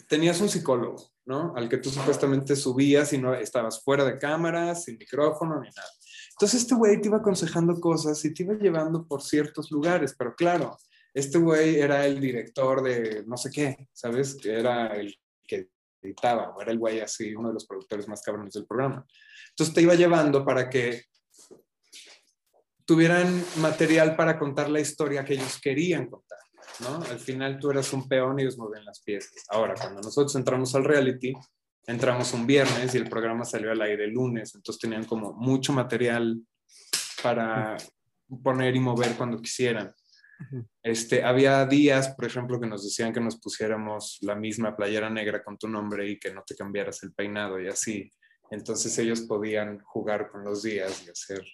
tenías 0.08 0.40
un 0.42 0.50
psicólogo, 0.50 1.10
¿no? 1.24 1.54
Al 1.56 1.70
que 1.70 1.78
tú 1.78 1.88
supuestamente 1.88 2.54
subías 2.54 3.14
y 3.14 3.18
no 3.18 3.32
estabas 3.34 3.82
fuera 3.82 4.04
de 4.04 4.18
cámara, 4.18 4.74
sin 4.74 4.98
micrófono 4.98 5.58
ni 5.58 5.68
nada. 5.68 5.88
Entonces 6.32 6.62
este 6.62 6.74
güey 6.74 7.00
te 7.00 7.08
iba 7.08 7.18
aconsejando 7.18 7.80
cosas 7.80 8.22
y 8.24 8.34
te 8.34 8.42
iba 8.42 8.54
llevando 8.54 9.06
por 9.06 9.22
ciertos 9.22 9.70
lugares, 9.70 10.14
pero 10.18 10.34
claro, 10.34 10.76
este 11.14 11.38
güey 11.38 11.80
era 11.80 12.06
el 12.06 12.20
director 12.20 12.82
de 12.82 13.24
no 13.26 13.38
sé 13.38 13.50
qué, 13.50 13.88
¿sabes? 13.92 14.36
Que 14.36 14.58
era 14.58 14.88
el 14.88 15.14
que 15.46 15.70
editaba, 16.02 16.50
o 16.50 16.60
era 16.60 16.72
el 16.72 16.78
güey 16.78 17.00
así, 17.00 17.34
uno 17.34 17.48
de 17.48 17.54
los 17.54 17.66
productores 17.66 18.08
más 18.08 18.22
cabrones 18.22 18.54
del 18.54 18.66
programa. 18.66 19.04
Entonces 19.50 19.74
te 19.74 19.82
iba 19.82 19.94
llevando 19.94 20.44
para 20.44 20.68
que 20.68 21.04
tuvieran 22.84 23.44
material 23.58 24.16
para 24.16 24.38
contar 24.38 24.68
la 24.68 24.80
historia 24.80 25.24
que 25.24 25.34
ellos 25.34 25.60
querían 25.60 26.06
contar. 26.06 26.38
¿no? 26.80 26.96
Al 27.10 27.20
final 27.20 27.58
tú 27.58 27.70
eras 27.70 27.92
un 27.92 28.08
peón 28.08 28.38
y 28.38 28.42
ellos 28.42 28.58
movían 28.58 28.84
las 28.84 29.00
piezas. 29.00 29.44
Ahora, 29.48 29.74
cuando 29.74 30.00
nosotros 30.00 30.34
entramos 30.34 30.74
al 30.74 30.84
reality, 30.84 31.32
entramos 31.86 32.32
un 32.32 32.46
viernes 32.46 32.94
y 32.94 32.98
el 32.98 33.08
programa 33.08 33.44
salió 33.44 33.70
al 33.70 33.82
aire 33.82 34.04
el 34.04 34.12
lunes, 34.12 34.54
entonces 34.54 34.80
tenían 34.80 35.04
como 35.04 35.32
mucho 35.32 35.72
material 35.72 36.40
para 37.22 37.76
poner 38.42 38.74
y 38.76 38.80
mover 38.80 39.16
cuando 39.16 39.40
quisieran. 39.40 39.94
Este, 40.82 41.22
había 41.24 41.64
días, 41.66 42.14
por 42.14 42.24
ejemplo, 42.24 42.60
que 42.60 42.66
nos 42.66 42.84
decían 42.84 43.12
que 43.12 43.20
nos 43.20 43.40
pusiéramos 43.40 44.18
la 44.22 44.34
misma 44.34 44.76
playera 44.76 45.10
negra 45.10 45.42
con 45.42 45.58
tu 45.58 45.68
nombre 45.68 46.08
y 46.08 46.18
que 46.18 46.32
no 46.32 46.42
te 46.46 46.56
cambiaras 46.56 47.02
el 47.02 47.12
peinado 47.12 47.60
y 47.60 47.68
así. 47.68 48.10
Entonces 48.50 48.96
ellos 48.98 49.22
podían 49.22 49.80
jugar 49.80 50.30
con 50.30 50.44
los 50.44 50.62
días 50.62 51.04
y 51.06 51.10
hacer 51.10 51.44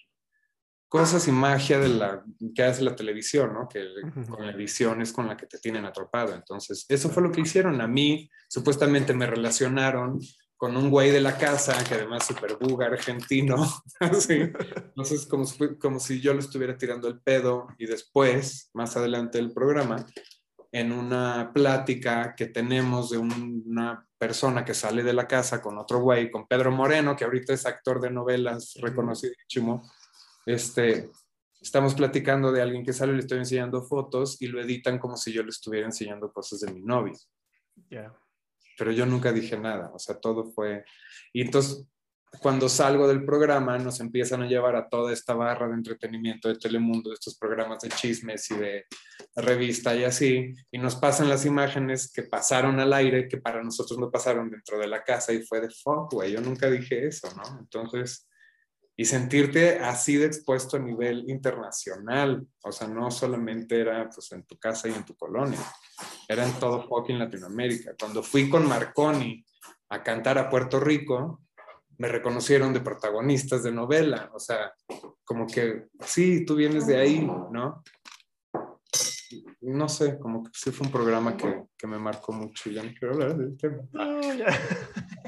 cosas 0.87 1.27
y 1.27 1.31
magia 1.31 1.79
de 1.79 1.89
la 1.89 2.23
que 2.55 2.63
hace 2.63 2.81
la 2.81 2.95
televisión, 2.95 3.53
¿no? 3.53 3.67
Que 3.67 3.85
con 4.29 4.45
la 4.45 4.53
edición 4.53 5.01
es 5.01 5.11
con 5.11 5.27
la 5.27 5.35
que 5.35 5.45
te 5.45 5.59
tienen 5.59 5.85
atrapado. 5.85 6.33
Entonces, 6.33 6.85
eso 6.87 7.09
fue 7.09 7.23
lo 7.23 7.31
que 7.31 7.41
hicieron. 7.41 7.81
A 7.81 7.87
mí, 7.87 8.29
supuestamente 8.47 9.13
me 9.13 9.27
relacionaron 9.27 10.19
con 10.57 10.75
un 10.75 10.89
güey 10.89 11.11
de 11.11 11.21
la 11.21 11.37
casa, 11.37 11.81
que 11.83 11.93
además 11.93 12.21
es 12.21 12.35
super 12.35 12.57
buga 12.57 12.87
argentino, 12.87 13.55
Entonces, 13.99 15.25
como, 15.27 15.45
como 15.79 15.99
si 15.99 16.19
yo 16.19 16.33
le 16.33 16.39
estuviera 16.39 16.77
tirando 16.77 17.07
el 17.07 17.19
pedo 17.19 17.67
y 17.77 17.85
después, 17.85 18.71
más 18.73 18.97
adelante 18.97 19.37
del 19.37 19.53
programa, 19.53 20.05
en 20.71 20.91
una 20.91 21.51
plática 21.53 22.35
que 22.35 22.47
tenemos 22.47 23.11
de 23.11 23.17
una 23.17 24.05
persona 24.17 24.65
que 24.65 24.73
sale 24.73 25.03
de 25.03 25.13
la 25.13 25.27
casa 25.27 25.61
con 25.61 25.77
otro 25.77 25.99
güey, 26.01 26.31
con 26.31 26.47
Pedro 26.47 26.71
Moreno, 26.71 27.15
que 27.15 27.23
ahorita 27.23 27.53
es 27.53 27.65
actor 27.65 28.01
de 28.01 28.09
novelas 28.09 28.73
reconocido, 28.81 29.33
este, 30.45 31.09
estamos 31.61 31.93
platicando 31.93 32.51
de 32.51 32.61
alguien 32.61 32.83
que 32.83 32.93
sale, 32.93 33.13
le 33.13 33.19
estoy 33.19 33.39
enseñando 33.39 33.83
fotos 33.83 34.41
y 34.41 34.47
lo 34.47 34.59
editan 34.61 34.97
como 34.97 35.17
si 35.17 35.31
yo 35.31 35.43
le 35.43 35.49
estuviera 35.49 35.85
enseñando 35.85 36.31
cosas 36.31 36.61
de 36.61 36.73
mi 36.73 36.81
novio. 36.81 37.15
Pero 38.77 38.91
yo 38.91 39.05
nunca 39.05 39.31
dije 39.31 39.57
nada, 39.57 39.91
o 39.93 39.99
sea, 39.99 40.19
todo 40.19 40.51
fue... 40.51 40.85
Y 41.33 41.41
entonces, 41.41 41.85
cuando 42.41 42.69
salgo 42.69 43.07
del 43.07 43.25
programa, 43.25 43.77
nos 43.77 43.99
empiezan 43.99 44.43
a 44.43 44.47
llevar 44.47 44.75
a 44.75 44.87
toda 44.87 45.11
esta 45.13 45.33
barra 45.33 45.67
de 45.67 45.75
entretenimiento 45.75 46.49
de 46.49 46.55
Telemundo, 46.55 47.09
de 47.09 47.15
estos 47.15 47.37
programas 47.37 47.81
de 47.81 47.89
chismes 47.89 48.51
y 48.51 48.55
de 48.55 48.85
revista 49.35 49.95
y 49.95 50.03
así, 50.03 50.53
y 50.71 50.77
nos 50.77 50.95
pasan 50.95 51.29
las 51.29 51.45
imágenes 51.45 52.11
que 52.11 52.23
pasaron 52.23 52.79
al 52.79 52.93
aire, 52.93 53.27
que 53.27 53.37
para 53.37 53.63
nosotros 53.63 53.97
no 53.97 54.11
pasaron 54.11 54.49
dentro 54.51 54.77
de 54.77 54.87
la 54.87 55.03
casa, 55.03 55.33
y 55.33 55.41
fue 55.41 55.61
de 55.61 55.69
fuck, 55.69 56.13
güey, 56.13 56.33
yo 56.33 56.41
nunca 56.41 56.69
dije 56.69 57.07
eso, 57.07 57.29
¿no? 57.35 57.59
Entonces 57.59 58.27
y 58.99 59.05
sentirte 59.05 59.77
así 59.77 60.15
de 60.15 60.25
expuesto 60.25 60.75
a 60.75 60.79
nivel 60.79 61.29
internacional. 61.29 62.45
O 62.63 62.71
sea, 62.71 62.87
no 62.87 63.11
solamente 63.11 63.79
era 63.79 64.09
pues, 64.09 64.31
en 64.31 64.43
tu 64.43 64.57
casa 64.57 64.89
y 64.89 64.93
en 64.93 65.05
tu 65.05 65.15
colonia, 65.15 65.59
era 66.27 66.43
en 66.43 66.53
todo 66.53 66.81
fucking 66.87 67.19
Latinoamérica. 67.19 67.93
Cuando 67.97 68.23
fui 68.23 68.49
con 68.49 68.67
Marconi 68.67 69.45
a 69.89 70.01
cantar 70.01 70.39
a 70.39 70.49
Puerto 70.49 70.79
Rico, 70.79 71.43
me 71.99 72.07
reconocieron 72.07 72.73
de 72.73 72.81
protagonistas 72.81 73.61
de 73.61 73.71
novela. 73.71 74.31
O 74.33 74.39
sea, 74.39 74.73
como 75.23 75.45
que, 75.45 75.85
sí, 76.03 76.43
tú 76.43 76.55
vienes 76.55 76.87
de 76.87 76.97
ahí, 76.97 77.21
¿no? 77.21 77.83
No 79.61 79.89
sé, 79.89 80.17
como 80.17 80.43
que 80.43 80.51
sí 80.53 80.71
fue 80.71 80.87
un 80.87 80.93
programa 80.93 81.37
que, 81.37 81.65
que 81.77 81.85
me 81.85 81.99
marcó 81.99 82.31
mucho. 82.31 82.71
Ya 82.71 82.81
no 82.81 82.91
quiero 82.97 83.13
hablar 83.13 83.37
del 83.37 83.55
tema. 83.57 83.83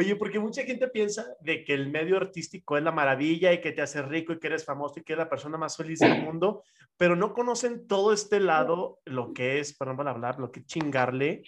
Oye, 0.00 0.14
porque 0.14 0.38
mucha 0.38 0.62
gente 0.62 0.86
piensa 0.86 1.26
de 1.40 1.64
que 1.64 1.74
el 1.74 1.90
medio 1.90 2.18
artístico 2.18 2.76
es 2.76 2.84
la 2.84 2.92
maravilla 2.92 3.52
y 3.52 3.60
que 3.60 3.72
te 3.72 3.82
hace 3.82 4.00
rico 4.00 4.32
y 4.32 4.38
que 4.38 4.46
eres 4.46 4.64
famoso 4.64 5.00
y 5.00 5.02
que 5.02 5.14
eres 5.14 5.24
la 5.24 5.28
persona 5.28 5.58
más 5.58 5.76
feliz 5.76 5.98
del 5.98 6.22
mundo, 6.22 6.62
pero 6.96 7.16
no 7.16 7.34
conocen 7.34 7.88
todo 7.88 8.12
este 8.12 8.38
lado, 8.38 9.00
lo 9.04 9.32
que 9.32 9.58
es, 9.58 9.76
perdón 9.76 9.96
para 9.96 10.12
hablar, 10.12 10.38
lo 10.38 10.52
que 10.52 10.60
es 10.60 10.66
chingarle 10.66 11.42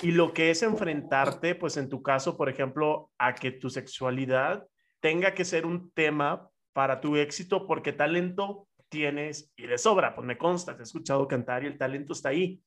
y 0.00 0.12
lo 0.12 0.32
que 0.32 0.50
es 0.50 0.62
enfrentarte, 0.62 1.54
pues 1.54 1.76
en 1.76 1.90
tu 1.90 2.02
caso, 2.02 2.38
por 2.38 2.48
ejemplo, 2.48 3.10
a 3.18 3.34
que 3.34 3.50
tu 3.50 3.68
sexualidad 3.68 4.66
tenga 5.00 5.34
que 5.34 5.44
ser 5.44 5.66
un 5.66 5.90
tema 5.90 6.48
para 6.72 7.02
tu 7.02 7.16
éxito 7.16 7.66
porque 7.66 7.92
talento 7.92 8.66
tienes 8.88 9.52
y 9.56 9.66
de 9.66 9.76
sobra, 9.76 10.14
pues 10.14 10.26
me 10.26 10.38
consta, 10.38 10.74
te 10.74 10.80
he 10.80 10.84
escuchado 10.84 11.28
cantar 11.28 11.64
y 11.64 11.66
el 11.66 11.76
talento 11.76 12.14
está 12.14 12.30
ahí. 12.30 12.62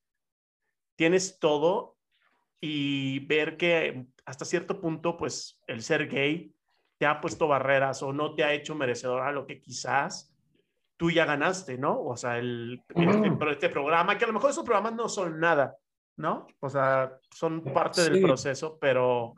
Tienes 0.96 1.40
todo 1.40 1.98
y 2.66 3.20
ver 3.26 3.58
que 3.58 4.06
hasta 4.26 4.46
cierto 4.46 4.80
punto, 4.80 5.18
pues 5.18 5.60
el 5.68 5.82
ser 5.84 6.08
gay 6.08 6.56
te 6.98 7.06
ha 7.06 7.20
puesto 7.20 7.46
barreras 7.46 8.02
o 8.04 8.14
no 8.14 8.36
te 8.36 8.46
ha 8.46 8.54
hecho 8.54 8.74
merecedor 8.74 9.24
a 9.24 9.34
lo 9.34 9.46
que 9.46 9.60
quizás 9.60 10.34
tú 10.96 11.12
ya 11.12 11.26
ganaste, 11.26 11.78
¿no? 11.78 12.02
O 12.02 12.16
sea, 12.16 12.38
el, 12.38 12.82
este, 12.88 13.52
este, 13.52 13.70
programa, 13.70 14.18
que 14.18 14.24
a 14.24 14.28
lo 14.28 14.34
mejor 14.34 14.52
esos 14.52 14.64
programas 14.64 14.94
no 14.94 15.10
son 15.10 15.42
nada, 15.42 15.76
¿no? 16.16 16.48
O 16.62 16.70
sea, 16.70 17.20
son 17.36 17.66
parte 17.66 18.10
del 18.10 18.22
proceso, 18.22 18.78
pero, 18.80 19.34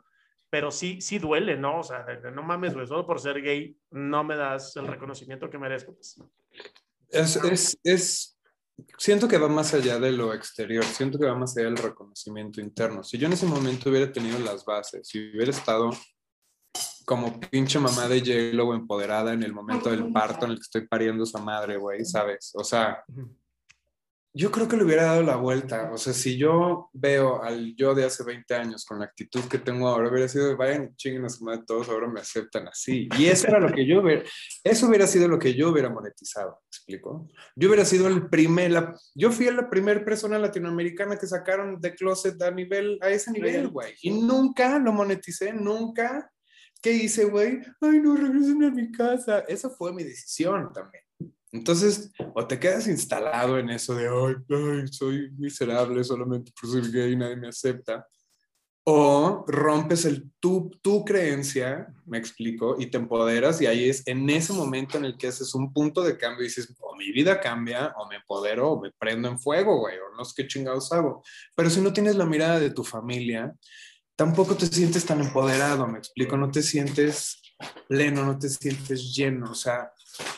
pero 0.48 0.70
sí, 0.70 1.00
sí 1.00 1.18
duele, 1.18 1.56
¿no? 1.56 1.80
O 1.80 1.82
sea, 1.82 2.06
no 2.32 2.44
mames, 2.44 2.74
güey, 2.74 2.86
solo 2.86 3.04
por 3.04 3.18
ser 3.18 3.42
gay 3.42 3.76
no 3.90 4.22
me 4.22 4.36
das 4.36 4.76
el 4.76 4.86
reconocimiento 4.86 5.50
que 5.50 5.58
merezco. 5.58 5.94
Pues. 5.94 6.22
Es, 7.08 7.34
es, 7.42 7.76
es 7.82 8.35
siento 8.98 9.28
que 9.28 9.38
va 9.38 9.48
más 9.48 9.74
allá 9.74 9.98
de 9.98 10.12
lo 10.12 10.34
exterior, 10.34 10.84
siento 10.84 11.18
que 11.18 11.26
va 11.26 11.34
más 11.34 11.56
allá 11.56 11.66
del 11.66 11.76
reconocimiento 11.76 12.60
interno. 12.60 13.02
Si 13.02 13.18
yo 13.18 13.26
en 13.26 13.32
ese 13.32 13.46
momento 13.46 13.90
hubiera 13.90 14.12
tenido 14.12 14.38
las 14.38 14.64
bases, 14.64 15.08
si 15.08 15.30
hubiera 15.30 15.50
estado 15.50 15.90
como 17.04 17.38
pinche 17.38 17.78
mamá 17.78 18.08
de 18.08 18.20
hielo 18.20 18.74
empoderada 18.74 19.32
en 19.32 19.42
el 19.42 19.52
momento 19.52 19.90
del 19.90 20.12
parto 20.12 20.44
en 20.44 20.52
el 20.52 20.56
que 20.56 20.62
estoy 20.62 20.86
pariendo 20.88 21.22
a 21.22 21.26
esa 21.26 21.38
madre, 21.38 21.76
güey, 21.76 22.04
¿sabes? 22.04 22.52
O 22.54 22.64
sea, 22.64 23.04
yo 24.36 24.50
creo 24.50 24.68
que 24.68 24.76
le 24.76 24.84
hubiera 24.84 25.04
dado 25.04 25.22
la 25.22 25.36
vuelta. 25.36 25.90
O 25.92 25.96
sea, 25.96 26.12
si 26.12 26.36
yo 26.36 26.90
veo 26.92 27.42
al 27.42 27.74
yo 27.74 27.94
de 27.94 28.04
hace 28.04 28.22
20 28.22 28.54
años 28.54 28.84
con 28.84 28.98
la 28.98 29.06
actitud 29.06 29.40
que 29.48 29.56
tengo 29.56 29.88
ahora, 29.88 30.10
hubiera 30.10 30.28
sido, 30.28 30.54
vayan, 30.58 30.94
chinguen 30.94 31.24
a 31.24 31.30
su 31.30 31.42
madre 31.42 31.62
todos, 31.66 31.88
ahora 31.88 32.06
me 32.06 32.20
aceptan 32.20 32.68
así. 32.68 33.08
Y 33.18 33.26
eso 33.26 33.48
era 33.48 33.58
lo 33.58 33.72
que 33.72 33.86
yo 33.86 34.02
hubiera, 34.02 34.22
eso 34.62 34.88
hubiera 34.88 35.06
sido 35.06 35.26
lo 35.26 35.38
que 35.38 35.54
yo 35.54 35.70
hubiera 35.70 35.88
monetizado, 35.88 36.50
¿me 36.50 36.68
explico? 36.68 37.26
Yo 37.54 37.68
hubiera 37.68 37.86
sido 37.86 38.08
el 38.08 38.28
primer, 38.28 38.72
la, 38.72 38.94
yo 39.14 39.32
fui 39.32 39.46
la 39.46 39.70
primera 39.70 40.04
persona 40.04 40.38
latinoamericana 40.38 41.16
que 41.16 41.26
sacaron 41.26 41.80
de 41.80 41.94
closet 41.94 42.40
a 42.42 42.50
nivel, 42.50 42.98
a 43.00 43.08
ese 43.08 43.30
nivel, 43.30 43.68
güey. 43.68 43.94
Y 44.02 44.10
nunca 44.10 44.78
lo 44.78 44.92
moneticé, 44.92 45.54
nunca. 45.54 46.30
¿Qué 46.82 46.92
hice, 46.92 47.24
güey? 47.24 47.60
Ay, 47.80 48.00
no, 48.00 48.14
regresen 48.14 48.62
a 48.64 48.70
mi 48.70 48.92
casa. 48.92 49.40
Esa 49.48 49.70
fue 49.70 49.94
mi 49.94 50.04
decisión 50.04 50.70
también. 50.74 51.05
Entonces, 51.56 52.12
o 52.34 52.46
te 52.46 52.58
quedas 52.58 52.86
instalado 52.86 53.58
en 53.58 53.70
eso 53.70 53.94
de, 53.94 54.08
ay, 54.08 54.86
soy 54.90 55.30
miserable 55.38 56.04
solamente 56.04 56.52
por 56.58 56.70
ser 56.70 56.90
gay 56.92 57.12
y 57.12 57.16
nadie 57.16 57.36
me 57.36 57.48
acepta, 57.48 58.06
o 58.88 59.44
rompes 59.48 60.04
el, 60.04 60.30
tu, 60.38 60.70
tu 60.80 61.04
creencia, 61.04 61.92
me 62.04 62.18
explico, 62.18 62.76
y 62.78 62.86
te 62.86 62.98
empoderas 62.98 63.60
y 63.60 63.66
ahí 63.66 63.88
es 63.88 64.06
en 64.06 64.30
ese 64.30 64.52
momento 64.52 64.96
en 64.96 65.04
el 65.04 65.16
que 65.16 65.26
haces 65.26 65.54
un 65.56 65.72
punto 65.72 66.02
de 66.02 66.16
cambio 66.16 66.42
y 66.42 66.48
dices, 66.48 66.72
o 66.78 66.94
mi 66.94 67.10
vida 67.10 67.40
cambia, 67.40 67.92
o 67.98 68.06
me 68.06 68.16
empodero, 68.16 68.72
o 68.72 68.80
me 68.80 68.92
prendo 68.92 69.28
en 69.28 69.40
fuego, 69.40 69.80
güey, 69.80 69.96
o 69.96 70.16
no 70.16 70.24
sé 70.24 70.34
qué 70.36 70.46
chingados 70.46 70.92
hago. 70.92 71.24
Pero 71.56 71.68
si 71.68 71.80
no 71.80 71.92
tienes 71.92 72.14
la 72.14 72.26
mirada 72.26 72.60
de 72.60 72.70
tu 72.70 72.84
familia, 72.84 73.52
tampoco 74.14 74.54
te 74.54 74.66
sientes 74.66 75.04
tan 75.04 75.20
empoderado, 75.20 75.88
me 75.88 75.98
explico, 75.98 76.36
no 76.36 76.48
te 76.50 76.62
sientes 76.62 77.42
pleno, 77.88 78.24
no 78.24 78.38
te 78.38 78.48
sientes 78.48 79.12
lleno, 79.14 79.50
o 79.50 79.54
sea, 79.54 79.90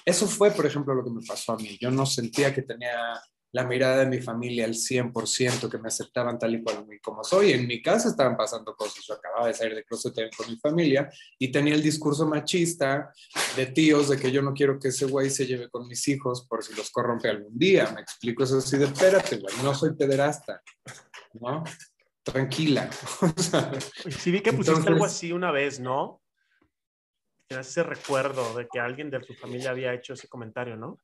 eso 0.04 0.26
fue, 0.26 0.50
por 0.50 0.66
ejemplo, 0.66 0.94
lo 0.94 1.04
que 1.04 1.10
me 1.10 1.22
pasó 1.26 1.52
a 1.52 1.56
mí. 1.56 1.76
Yo 1.80 1.90
no 1.90 2.06
sentía 2.06 2.54
que 2.54 2.62
tenía 2.62 3.20
la 3.52 3.64
mirada 3.64 3.98
de 3.98 4.06
mi 4.06 4.20
familia 4.20 4.66
al 4.66 4.74
100%, 4.74 5.70
que 5.70 5.78
me 5.78 5.88
aceptaban 5.88 6.38
tal 6.38 6.54
y 6.54 6.62
cual 6.62 6.86
como 7.02 7.24
soy. 7.24 7.52
En 7.52 7.66
mi 7.66 7.80
casa 7.80 8.08
estaban 8.08 8.36
pasando 8.36 8.74
cosas. 8.74 9.04
Yo 9.06 9.14
acababa 9.14 9.46
de 9.46 9.54
salir 9.54 9.74
de 9.74 9.84
closet 9.84 10.14
con 10.36 10.50
mi 10.50 10.58
familia 10.58 11.10
y 11.38 11.50
tenía 11.50 11.74
el 11.74 11.82
discurso 11.82 12.26
machista 12.26 13.12
de 13.56 13.66
tíos 13.66 14.10
de 14.10 14.18
que 14.18 14.30
yo 14.30 14.42
no 14.42 14.52
quiero 14.52 14.78
que 14.78 14.88
ese 14.88 15.06
güey 15.06 15.30
se 15.30 15.46
lleve 15.46 15.70
con 15.70 15.86
mis 15.86 16.06
hijos 16.08 16.46
por 16.46 16.62
si 16.62 16.74
los 16.74 16.90
corrompe 16.90 17.28
algún 17.28 17.58
día. 17.58 17.90
Me 17.94 18.02
explico 18.02 18.44
eso 18.44 18.58
así 18.58 18.76
de, 18.76 18.84
espérate, 18.84 19.38
güey, 19.38 19.54
no 19.62 19.74
soy 19.74 19.94
pederasta, 19.94 20.62
¿no? 21.34 21.64
Tranquila. 22.22 22.90
sí 24.10 24.30
vi 24.30 24.42
que 24.42 24.52
pusiste 24.52 24.88
algo 24.88 25.06
así 25.06 25.32
una 25.32 25.50
vez, 25.50 25.80
¿no? 25.80 26.20
Ese 27.48 27.82
recuerdo 27.82 28.54
de 28.54 28.68
que 28.68 28.78
alguien 28.78 29.10
de 29.10 29.20
tu 29.20 29.34
familia 29.34 29.70
había 29.70 29.94
hecho 29.94 30.12
ese 30.12 30.28
comentario, 30.28 30.76
¿no? 30.76 30.98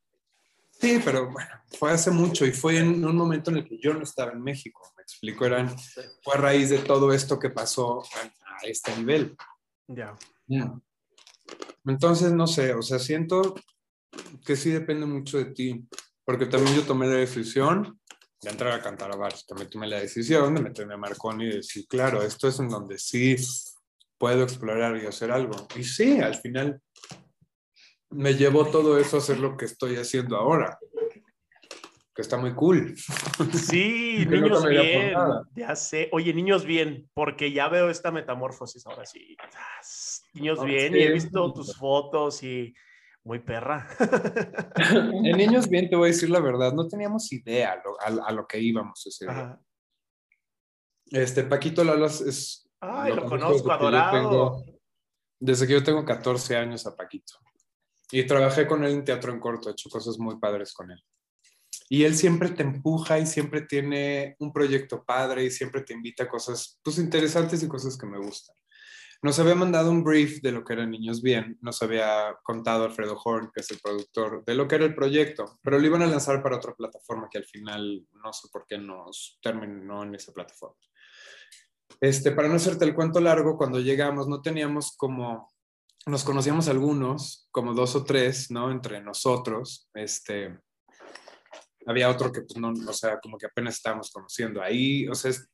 Sí, 0.70 1.00
pero 1.04 1.30
bueno, 1.30 1.50
fue 1.78 1.92
hace 1.92 2.10
mucho 2.10 2.44
y 2.44 2.52
fue 2.52 2.78
en 2.78 3.04
un 3.04 3.16
momento 3.16 3.50
en 3.50 3.58
el 3.58 3.64
que 3.64 3.78
yo 3.78 3.94
no 3.94 4.02
estaba 4.02 4.32
en 4.32 4.42
México, 4.42 4.82
me 4.96 5.02
explico, 5.02 5.46
eran, 5.46 5.74
fue 6.22 6.34
a 6.34 6.38
raíz 6.38 6.70
de 6.70 6.78
todo 6.78 7.12
esto 7.12 7.38
que 7.38 7.50
pasó 7.50 8.02
a, 8.02 8.66
este 8.66 8.96
nivel. 8.96 9.36
Ya. 9.86 10.16
Entonces, 11.84 12.32
no 12.32 12.46
sé, 12.46 12.74
o 12.74 12.82
sea, 12.82 12.98
siento 12.98 13.54
que 14.44 14.56
sí 14.56 14.70
depende 14.70 15.06
mucho 15.06 15.38
de 15.38 15.46
ti, 15.46 15.86
porque 16.24 16.46
también 16.46 16.76
yo 16.76 16.82
tomé 16.82 17.06
la 17.06 17.14
decisión 17.14 18.00
de 18.40 18.50
entrar 18.50 18.72
a 18.72 18.82
cantar 18.82 19.12
a 19.12 19.16
bares, 19.16 19.46
también 19.46 19.70
tomé 19.70 19.86
la 19.86 20.00
decisión 20.00 20.54
de 20.54 20.60
meterme 20.60 20.94
a 20.94 20.98
Marconi 20.98 21.46
y 21.46 21.56
decir, 21.56 21.86
claro, 21.88 22.22
esto 22.22 22.48
es 22.48 22.58
en 22.58 22.68
donde 22.68 22.98
sí 22.98 23.36
puedo 24.24 24.42
explorar 24.42 24.96
y 24.96 25.04
hacer 25.04 25.30
algo. 25.30 25.54
Y 25.76 25.84
sí, 25.84 26.18
al 26.18 26.34
final 26.34 26.80
me 28.08 28.32
llevó 28.32 28.64
todo 28.64 28.98
eso 28.98 29.16
a 29.16 29.18
hacer 29.18 29.38
lo 29.38 29.54
que 29.54 29.66
estoy 29.66 29.96
haciendo 29.96 30.38
ahora. 30.38 30.78
que 32.14 32.22
está 32.22 32.38
muy 32.38 32.54
cool. 32.54 32.96
Sí, 33.52 34.24
niños 34.30 34.66
bien, 34.66 35.12
ya 35.54 35.76
sé. 35.76 36.08
Oye, 36.12 36.32
niños 36.32 36.64
bien, 36.64 37.10
porque 37.12 37.52
ya 37.52 37.68
veo 37.68 37.90
esta 37.90 38.10
metamorfosis 38.10 38.86
ahora 38.86 39.04
sí. 39.04 39.36
Niños 40.32 40.64
bien, 40.64 40.96
y 40.96 41.00
he 41.00 41.12
visto 41.12 41.52
tus 41.52 41.76
fotos 41.76 42.42
y 42.42 42.72
muy 43.24 43.40
perra. 43.40 43.86
En 45.12 45.36
Niños 45.36 45.68
Bien, 45.68 45.90
te 45.90 45.96
voy 45.96 46.08
a 46.08 46.12
decir 46.12 46.30
la 46.30 46.40
verdad, 46.40 46.72
no 46.72 46.88
teníamos 46.88 47.30
idea 47.30 47.78
a, 48.00 48.32
lo 48.32 48.46
que 48.46 48.58
íbamos 48.58 49.06
ese 49.06 49.26
día. 49.26 49.60
Este, 51.10 51.44
Paquito 51.44 51.84
Lalas 51.84 52.22
es... 52.22 52.63
Ay, 52.86 53.14
lo, 53.14 53.24
conozco, 53.24 53.72
adorado. 53.72 54.64
desde 55.40 55.66
que 55.66 55.72
yo 55.72 55.82
tengo 55.82 56.04
14 56.04 56.56
años 56.56 56.86
a 56.86 56.94
Paquito. 56.94 57.34
Y 58.10 58.26
trabajé 58.26 58.66
con 58.66 58.84
él 58.84 58.92
en 58.92 59.04
teatro 59.04 59.32
en 59.32 59.40
corto, 59.40 59.68
he 59.68 59.72
hecho 59.72 59.88
cosas 59.88 60.18
muy 60.18 60.38
padres 60.38 60.72
con 60.74 60.90
él. 60.90 61.02
Y 61.88 62.04
él 62.04 62.14
siempre 62.14 62.50
te 62.50 62.62
empuja 62.62 63.18
y 63.18 63.26
siempre 63.26 63.62
tiene 63.62 64.36
un 64.38 64.52
proyecto 64.52 65.04
padre 65.04 65.44
y 65.44 65.50
siempre 65.50 65.82
te 65.82 65.94
invita 65.94 66.24
a 66.24 66.28
cosas 66.28 66.78
pues 66.82 66.98
interesantes 66.98 67.62
y 67.62 67.68
cosas 67.68 67.96
que 67.96 68.06
me 68.06 68.18
gustan. 68.18 68.54
Nos 69.24 69.38
había 69.38 69.54
mandado 69.54 69.90
un 69.90 70.04
brief 70.04 70.42
de 70.42 70.52
lo 70.52 70.64
que 70.64 70.74
era 70.74 70.84
Niños 70.84 71.22
Bien, 71.22 71.56
nos 71.62 71.80
había 71.82 72.36
contado 72.42 72.84
Alfredo 72.84 73.18
Horn, 73.24 73.50
que 73.54 73.62
es 73.62 73.70
el 73.70 73.78
productor, 73.80 74.44
de 74.44 74.54
lo 74.54 74.68
que 74.68 74.74
era 74.74 74.84
el 74.84 74.94
proyecto, 74.94 75.58
pero 75.62 75.78
lo 75.78 75.86
iban 75.86 76.02
a 76.02 76.06
lanzar 76.06 76.42
para 76.42 76.56
otra 76.56 76.74
plataforma 76.74 77.28
que 77.30 77.38
al 77.38 77.46
final 77.46 78.06
no 78.12 78.32
sé 78.34 78.48
por 78.52 78.66
qué 78.66 78.76
nos 78.76 79.38
terminó 79.42 80.02
en 80.02 80.14
esa 80.14 80.32
plataforma. 80.32 80.76
Este, 82.04 82.32
para 82.32 82.48
no 82.48 82.56
hacerte 82.56 82.84
el 82.84 82.94
cuento 82.94 83.18
largo, 83.18 83.56
cuando 83.56 83.80
llegamos 83.80 84.28
no 84.28 84.42
teníamos 84.42 84.94
como, 84.94 85.50
nos 86.04 86.22
conocíamos 86.22 86.68
algunos, 86.68 87.48
como 87.50 87.72
dos 87.72 87.96
o 87.96 88.04
tres, 88.04 88.50
¿no? 88.50 88.70
Entre 88.70 89.00
nosotros, 89.00 89.88
este, 89.94 90.54
había 91.86 92.10
otro 92.10 92.30
que 92.30 92.42
pues 92.42 92.58
no, 92.58 92.74
o 92.86 92.92
sea, 92.92 93.18
como 93.20 93.38
que 93.38 93.46
apenas 93.46 93.76
estábamos 93.76 94.10
conociendo 94.10 94.60
ahí, 94.60 95.08
o 95.08 95.14
sea, 95.14 95.30
es 95.30 95.48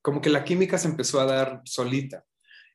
como 0.00 0.20
que 0.20 0.30
la 0.30 0.44
química 0.44 0.78
se 0.78 0.86
empezó 0.86 1.18
a 1.18 1.26
dar 1.26 1.62
solita. 1.64 2.24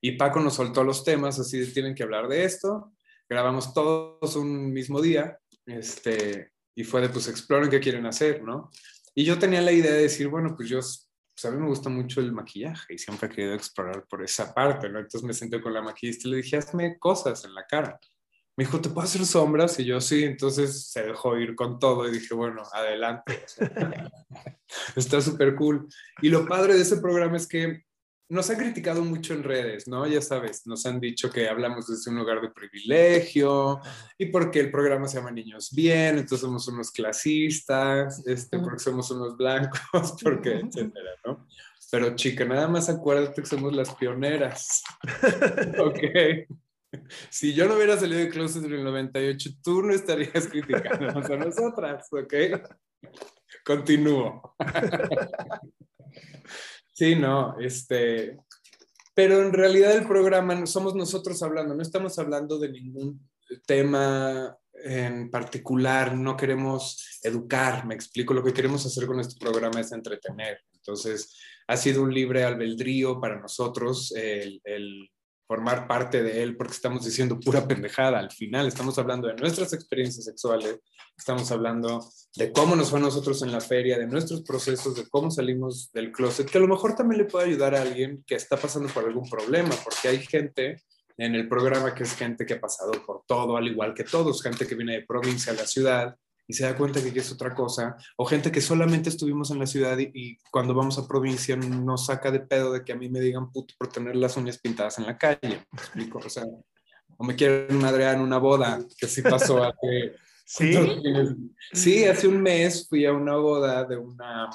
Y 0.02 0.18
Paco 0.18 0.42
nos 0.42 0.56
soltó 0.56 0.84
los 0.84 1.06
temas, 1.06 1.40
así 1.40 1.66
tienen 1.72 1.96
que 1.96 2.04
hablar 2.04 2.28
de 2.28 2.44
esto. 2.44 2.92
Grabamos 3.30 3.74
todos 3.74 4.36
un 4.36 4.74
mismo 4.74 5.00
día, 5.00 5.40
este, 5.66 6.52
y 6.76 6.84
fue 6.84 7.00
de, 7.00 7.08
pues, 7.08 7.30
exploren 7.30 7.70
qué 7.70 7.80
quieren 7.80 8.06
hacer, 8.08 8.44
¿no? 8.44 8.72
Y 9.16 9.24
yo 9.24 9.40
tenía 9.40 9.62
la 9.62 9.72
idea 9.72 9.94
de 9.94 10.02
decir, 10.02 10.28
bueno, 10.28 10.54
pues 10.54 10.68
yo, 10.68 10.82
pues 11.34 11.46
a 11.46 11.52
mí 11.52 11.62
me 11.62 11.68
gusta 11.68 11.90
mucho 11.90 12.22
el 12.22 12.32
maquillaje 12.32 12.94
y 12.94 12.98
siempre 12.98 13.28
he 13.28 13.32
querido 13.32 13.54
explorar 13.54 14.06
por 14.08 14.24
esa 14.24 14.54
parte, 14.54 14.90
¿no? 14.90 15.00
Entonces 15.00 15.24
me 15.24 15.34
senté 15.34 15.62
con 15.62 15.74
la 15.74 15.82
maquillista 15.82 16.28
y 16.28 16.32
le 16.32 16.38
dije, 16.38 16.58
hazme 16.58 16.98
cosas 17.00 17.46
en 17.46 17.54
la 17.54 17.66
cara. 17.66 18.00
Me 18.58 18.66
dijo, 18.66 18.82
¿te 18.82 18.90
puedo 18.90 19.06
hacer 19.06 19.26
sombras? 19.26 19.80
Y 19.80 19.86
yo 19.86 20.02
sí, 20.02 20.24
entonces 20.24 20.92
se 20.92 21.04
dejó 21.04 21.38
ir 21.38 21.56
con 21.56 21.80
todo 21.80 22.08
y 22.08 22.12
dije, 22.12 22.34
bueno, 22.34 22.64
adelante. 22.74 23.46
Está 24.96 25.22
súper 25.22 25.56
cool. 25.56 25.88
Y 26.22 26.30
lo 26.30 26.46
padre 26.46 26.76
de 26.76 26.82
ese 26.82 26.98
programa 26.98 27.38
es 27.38 27.48
que 27.48 27.84
nos 28.32 28.50
han 28.50 28.58
criticado 28.58 29.04
mucho 29.04 29.34
en 29.34 29.44
redes, 29.44 29.90
¿no? 29.90 30.08
Ya 30.08 30.22
sabes, 30.22 30.66
nos 30.66 30.86
han 30.86 31.02
dicho 31.02 31.30
que 31.30 31.50
hablamos 31.50 31.88
desde 31.88 32.12
un 32.12 32.18
lugar 32.18 32.40
de 32.40 32.50
privilegio 32.50 33.82
y 34.18 34.28
porque 34.28 34.62
el 34.62 34.72
programa 34.72 35.06
se 35.10 35.18
llama 35.18 35.32
Niños 35.32 35.72
Bien, 35.74 36.18
entonces 36.18 36.40
somos 36.40 36.66
unos 36.70 36.92
clasistas, 36.92 38.26
este, 38.26 38.58
porque 38.60 38.80
somos 38.80 39.12
unos 39.12 39.36
blancos, 39.36 39.82
porque, 40.24 40.54
etcétera, 40.54 41.12
¿no? 41.26 41.46
Pero 41.92 42.16
chica, 42.16 42.46
nada 42.46 42.70
más 42.70 42.88
acuérdate 42.88 43.42
que 43.42 43.48
somos 43.48 43.74
las 43.74 43.94
pioneras. 43.96 44.82
ok. 45.78 46.00
Si 47.30 47.54
yo 47.54 47.68
no 47.68 47.76
hubiera 47.76 47.98
salido 47.98 48.20
de 48.20 48.30
closet 48.30 48.64
en 48.64 48.74
el 48.76 48.84
98, 48.86 49.50
tú 49.62 49.82
no 49.84 49.94
estarías 49.94 50.48
criticándonos 50.48 51.30
a 51.30 51.36
nosotras, 51.36 52.08
¿ok? 52.14 52.34
Continúo. 53.66 54.56
Sí, 57.02 57.16
no, 57.16 57.60
este, 57.60 58.38
pero 59.16 59.42
en 59.42 59.52
realidad 59.54 59.98
el 59.98 60.06
programa 60.08 60.68
somos 60.68 60.94
nosotros 60.94 61.42
hablando, 61.42 61.74
no 61.74 61.82
estamos 61.82 62.20
hablando 62.20 62.60
de 62.60 62.70
ningún 62.70 63.28
tema 63.66 64.56
en 64.84 65.32
particular, 65.32 66.16
no 66.16 66.38
queremos 66.38 67.20
educar, 67.24 67.88
me 67.88 67.96
explico, 67.96 68.36
lo 68.36 68.44
que 68.44 68.54
queremos 68.54 68.86
hacer 68.86 69.08
con 69.08 69.20
este 69.20 69.40
programa 69.40 69.80
es 69.80 69.92
entretener. 69.92 70.60
Entonces, 70.76 71.36
ha 71.66 71.76
sido 71.76 72.04
un 72.04 72.14
libre 72.14 72.44
albedrío 72.44 73.20
para 73.20 73.40
nosotros 73.40 74.14
el, 74.16 74.62
el 74.64 75.10
formar 75.52 75.86
parte 75.86 76.24
de 76.24 76.42
él 76.42 76.56
porque 76.56 76.72
estamos 76.72 77.04
diciendo 77.04 77.38
pura 77.38 77.68
pendejada 77.68 78.18
al 78.18 78.32
final, 78.32 78.68
estamos 78.68 78.98
hablando 78.98 79.28
de 79.28 79.34
nuestras 79.34 79.74
experiencias 79.74 80.24
sexuales, 80.24 80.80
estamos 81.18 81.52
hablando 81.52 82.10
de 82.38 82.54
cómo 82.54 82.74
nos 82.74 82.90
fue 82.90 83.00
a 83.00 83.02
nosotros 83.02 83.42
en 83.42 83.52
la 83.52 83.60
feria, 83.60 84.00
de 84.00 84.08
nuestros 84.08 84.44
procesos, 84.44 84.96
de 84.96 85.10
cómo 85.10 85.30
salimos 85.30 85.92
del 85.92 86.14
closet, 86.14 86.50
que 86.50 86.58
a 86.58 86.62
lo 86.62 86.70
mejor 86.70 86.96
también 86.96 87.24
le 87.24 87.28
puede 87.28 87.48
ayudar 87.48 87.76
a 87.76 87.82
alguien 87.82 88.24
que 88.26 88.36
está 88.36 88.56
pasando 88.56 88.88
por 88.94 89.04
algún 89.04 89.30
problema, 89.30 89.76
porque 89.84 90.08
hay 90.08 90.20
gente 90.20 90.82
en 91.18 91.36
el 91.36 91.50
programa 91.50 91.94
que 91.94 92.04
es 92.04 92.16
gente 92.16 92.46
que 92.46 92.54
ha 92.54 92.62
pasado 92.62 92.94
por 93.06 93.24
todo, 93.28 93.58
al 93.58 93.68
igual 93.68 93.94
que 93.94 94.06
todos, 94.06 94.42
gente 94.42 94.66
que 94.66 94.76
viene 94.76 95.00
de 95.00 95.06
provincia 95.06 95.52
a 95.52 95.56
la 95.58 95.68
ciudad, 95.68 96.16
y 96.52 96.54
se 96.54 96.66
da 96.66 96.76
cuenta 96.76 97.02
que 97.02 97.18
es 97.18 97.32
otra 97.32 97.56
cosa, 97.56 97.96
o 98.18 98.26
gente 98.26 98.52
que 98.52 98.60
solamente 98.60 99.08
estuvimos 99.08 99.52
en 99.52 99.60
la 99.60 99.66
ciudad 99.66 99.98
y, 99.98 100.38
cuando 100.52 100.74
vamos 100.74 100.98
a 100.98 101.08
provincia 101.08 101.56
nos 101.56 102.08
saca 102.08 102.30
de 102.30 102.42
pedo 102.42 102.74
de 102.74 102.84
que 102.84 102.92
a 102.92 102.98
mí 102.98 103.08
me 103.08 103.22
digan 103.22 103.54
puto 103.54 103.74
por 103.78 103.88
tener 103.88 104.18
las 104.18 104.36
uñas 104.36 104.58
pintadas 104.58 105.00
en 105.00 105.06
la 105.06 105.18
calle, 105.18 105.40
¿me 105.72 105.78
explico? 105.80 106.20
O 106.20 106.30
sea, 106.30 106.44
o 107.16 107.24
me 107.24 107.38
quieren 107.38 107.78
madrear 107.78 108.16
en 108.16 108.22
una 108.22 108.38
boda, 108.38 108.82
que 108.98 109.08
sí 109.08 109.22
pasó 109.22 109.64
hace... 109.64 110.16
¿Sí? 110.46 110.74
Sí, 111.72 112.04
hace 112.04 112.28
un 112.28 112.42
mes 112.42 112.86
fui 112.90 113.06
a 113.06 113.14
una 113.14 113.38
boda 113.38 113.86
de 113.86 113.96
una 113.96 114.50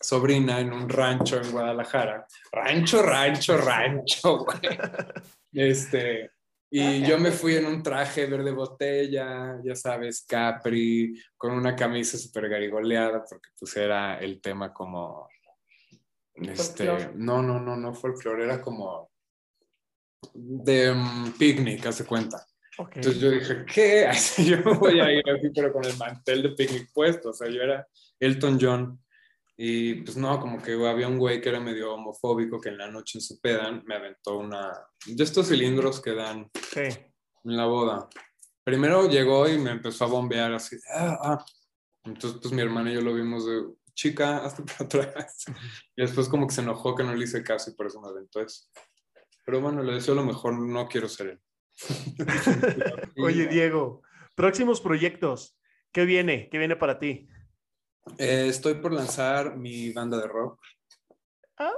sobrina 0.00 0.60
en 0.60 0.72
un 0.72 0.88
rancho 0.88 1.40
en 1.42 1.50
Guadalajara. 1.50 2.28
Rancho, 2.52 3.02
rancho, 3.02 3.56
rancho, 3.56 4.44
güey. 4.44 4.60
Este, 5.52 6.30
y 6.70 7.02
yo 7.06 7.18
me 7.18 7.30
fui 7.30 7.56
en 7.56 7.66
un 7.66 7.82
traje 7.82 8.26
verde 8.26 8.50
botella, 8.50 9.60
ya 9.62 9.76
sabes, 9.76 10.24
Capri, 10.26 11.14
con 11.36 11.52
una 11.52 11.76
camisa 11.76 12.18
súper 12.18 12.48
garigoleada, 12.48 13.24
porque 13.28 13.50
pues 13.58 13.76
era 13.76 14.18
el 14.18 14.40
tema 14.40 14.72
como... 14.72 15.28
Este, 16.34 16.86
no, 17.14 17.42
no, 17.42 17.60
no, 17.60 17.76
no 17.76 17.94
folclore, 17.94 18.44
era 18.44 18.60
como 18.60 19.10
de 20.32 20.90
um, 20.90 21.32
picnic, 21.32 21.86
hace 21.86 22.04
cuenta. 22.04 22.44
Entonces 22.78 23.20
yo 23.20 23.30
dije, 23.30 23.64
¿qué? 23.72 24.10
yo 24.44 24.58
me 24.58 24.76
voy 24.76 25.00
a 25.00 25.12
ir 25.12 25.22
así, 25.30 25.50
pero 25.54 25.72
con 25.72 25.84
el 25.84 25.96
mantel 25.96 26.42
de 26.42 26.50
picnic 26.50 26.90
puesto. 26.92 27.30
O 27.30 27.32
sea, 27.32 27.48
yo 27.48 27.62
era 27.62 27.86
Elton 28.18 28.58
John. 28.60 29.03
Y 29.56 30.02
pues 30.02 30.16
no, 30.16 30.40
como 30.40 30.60
que 30.60 30.72
había 30.72 31.06
un 31.06 31.18
güey 31.18 31.40
que 31.40 31.48
era 31.48 31.60
medio 31.60 31.94
homofóbico 31.94 32.60
que 32.60 32.70
en 32.70 32.78
la 32.78 32.90
noche 32.90 33.18
en 33.18 33.22
su 33.22 33.40
pedan 33.40 33.82
me 33.86 33.94
aventó 33.94 34.38
una 34.38 34.72
de 35.06 35.22
estos 35.22 35.48
cilindros 35.48 36.00
que 36.00 36.14
dan 36.14 36.50
en 36.74 37.56
la 37.56 37.66
boda. 37.66 38.08
Primero 38.64 39.08
llegó 39.08 39.48
y 39.48 39.58
me 39.58 39.70
empezó 39.70 40.04
a 40.04 40.08
bombear 40.08 40.52
así, 40.52 40.76
ah, 40.92 41.18
ah. 41.22 41.44
Entonces 42.04 42.40
pues 42.40 42.52
mi 42.52 42.62
hermana 42.62 42.90
y 42.90 42.94
yo 42.94 43.00
lo 43.00 43.14
vimos 43.14 43.46
de, 43.46 43.62
chica, 43.94 44.44
hasta 44.44 44.64
para 44.64 44.84
atrás. 44.84 45.44
Y 45.96 46.02
después 46.02 46.28
como 46.28 46.46
que 46.46 46.54
se 46.54 46.60
enojó 46.60 46.94
que 46.94 47.04
no 47.04 47.14
le 47.14 47.24
hice 47.24 47.42
caso 47.42 47.70
y 47.70 47.74
por 47.74 47.86
eso 47.86 48.00
me 48.00 48.08
aventó 48.08 48.40
eso. 48.40 48.64
Pero 49.46 49.60
bueno, 49.60 49.82
le 49.82 49.94
deseo 49.94 50.14
lo 50.14 50.24
mejor, 50.24 50.58
no 50.58 50.88
quiero 50.88 51.08
ser 51.08 51.28
él. 51.28 51.40
Oye, 53.22 53.46
Diego, 53.46 54.02
próximos 54.34 54.80
proyectos, 54.80 55.58
¿qué 55.92 56.04
viene? 56.04 56.48
¿Qué 56.50 56.58
viene 56.58 56.76
para 56.76 56.98
ti? 56.98 57.28
Eh, 58.18 58.46
estoy 58.48 58.74
por 58.74 58.92
lanzar 58.92 59.56
mi 59.56 59.92
banda 59.92 60.18
de 60.18 60.26
rock. 60.26 60.60
Ah. 61.58 61.72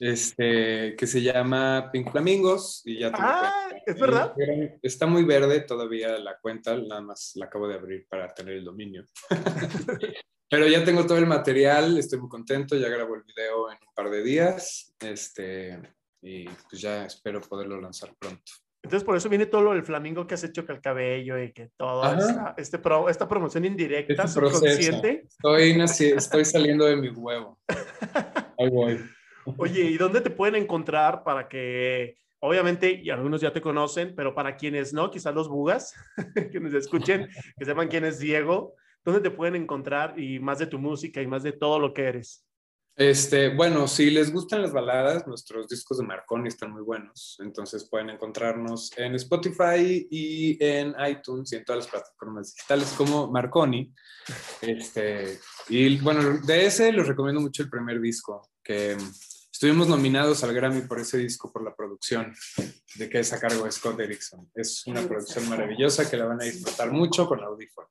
Este, 0.00 0.96
que 0.96 1.06
se 1.06 1.22
llama 1.22 1.90
Pink 1.92 2.10
Flamingos. 2.10 2.82
Y 2.84 3.00
ya 3.00 3.10
ah, 3.14 3.68
¿es 3.84 3.98
verdad? 3.98 4.34
Está 4.82 5.06
muy 5.06 5.24
verde 5.24 5.60
todavía 5.60 6.18
la 6.18 6.38
cuenta, 6.38 6.76
nada 6.76 7.00
más 7.00 7.32
la 7.34 7.46
acabo 7.46 7.68
de 7.68 7.74
abrir 7.74 8.06
para 8.08 8.32
tener 8.32 8.54
el 8.54 8.64
dominio. 8.64 9.04
Pero 10.50 10.68
ya 10.68 10.84
tengo 10.84 11.04
todo 11.06 11.18
el 11.18 11.26
material, 11.26 11.98
estoy 11.98 12.20
muy 12.20 12.28
contento, 12.28 12.76
ya 12.76 12.88
grabo 12.88 13.16
el 13.16 13.22
video 13.22 13.70
en 13.70 13.78
un 13.78 13.94
par 13.94 14.10
de 14.10 14.22
días. 14.22 14.94
Este, 15.00 15.80
y 16.22 16.44
pues 16.44 16.80
ya 16.80 17.06
espero 17.06 17.40
poderlo 17.40 17.80
lanzar 17.80 18.14
pronto. 18.18 18.52
Entonces, 18.84 19.02
por 19.02 19.16
eso 19.16 19.30
viene 19.30 19.46
todo 19.46 19.62
lo 19.62 19.72
del 19.72 19.82
flamingo 19.82 20.26
que 20.26 20.34
has 20.34 20.44
hecho 20.44 20.66
que 20.66 20.72
el 20.72 20.82
cabello 20.82 21.42
y 21.42 21.52
que 21.52 21.70
todo 21.74 22.04
esta, 22.04 22.54
este 22.58 22.78
pro, 22.78 23.08
esta 23.08 23.26
promoción 23.26 23.64
indirecta, 23.64 24.24
este 24.24 24.28
subconsciente. 24.28 25.24
Estoy, 25.26 25.80
estoy 26.10 26.44
saliendo 26.44 26.84
de 26.84 26.96
mi 26.96 27.08
huevo. 27.08 27.58
Ahí 28.58 28.68
voy. 28.68 29.00
Oye, 29.56 29.84
¿y 29.84 29.96
dónde 29.96 30.20
te 30.20 30.28
pueden 30.28 30.56
encontrar 30.56 31.24
para 31.24 31.48
que, 31.48 32.18
obviamente, 32.40 33.00
y 33.02 33.08
algunos 33.08 33.40
ya 33.40 33.54
te 33.54 33.62
conocen, 33.62 34.14
pero 34.14 34.34
para 34.34 34.54
quienes 34.54 34.92
no, 34.92 35.10
quizás 35.10 35.34
los 35.34 35.48
bugas, 35.48 35.94
quienes 36.50 36.74
escuchen, 36.74 37.30
que 37.56 37.64
sepan 37.64 37.88
quién 37.88 38.04
es 38.04 38.18
Diego, 38.18 38.74
¿dónde 39.02 39.22
te 39.22 39.30
pueden 39.30 39.56
encontrar 39.56 40.20
y 40.20 40.40
más 40.40 40.58
de 40.58 40.66
tu 40.66 40.78
música 40.78 41.22
y 41.22 41.26
más 41.26 41.42
de 41.42 41.52
todo 41.52 41.78
lo 41.78 41.94
que 41.94 42.02
eres? 42.02 42.44
Este, 42.96 43.48
bueno, 43.48 43.88
si 43.88 44.10
les 44.10 44.32
gustan 44.32 44.62
las 44.62 44.72
baladas, 44.72 45.26
nuestros 45.26 45.66
discos 45.68 45.98
de 45.98 46.06
Marconi 46.06 46.48
están 46.48 46.70
muy 46.72 46.82
buenos. 46.82 47.36
Entonces 47.40 47.88
pueden 47.88 48.10
encontrarnos 48.10 48.92
en 48.96 49.16
Spotify 49.16 50.06
y 50.08 50.64
en 50.64 50.94
iTunes 51.08 51.52
y 51.52 51.56
en 51.56 51.64
todas 51.64 51.84
las 51.84 51.90
plataformas 51.90 52.54
digitales 52.54 52.94
como 52.96 53.30
Marconi. 53.30 53.92
Este, 54.60 55.40
y 55.68 55.98
bueno, 55.98 56.38
de 56.38 56.66
ese 56.66 56.92
les 56.92 57.08
recomiendo 57.08 57.40
mucho 57.40 57.64
el 57.64 57.70
primer 57.70 58.00
disco, 58.00 58.48
que 58.62 58.96
estuvimos 59.50 59.88
nominados 59.88 60.44
al 60.44 60.54
Grammy 60.54 60.82
por 60.82 61.00
ese 61.00 61.18
disco, 61.18 61.52
por 61.52 61.64
la 61.64 61.74
producción, 61.74 62.32
de 62.94 63.08
que 63.10 63.18
es 63.18 63.32
a 63.32 63.40
cargo 63.40 63.64
de 63.64 63.72
Scott 63.72 63.98
Erickson. 63.98 64.48
Es 64.54 64.86
una 64.86 65.02
producción 65.02 65.48
maravillosa 65.48 66.08
que 66.08 66.16
la 66.16 66.26
van 66.26 66.40
a 66.40 66.44
disfrutar 66.44 66.92
mucho 66.92 67.26
con 67.26 67.42
audífonos. 67.42 67.90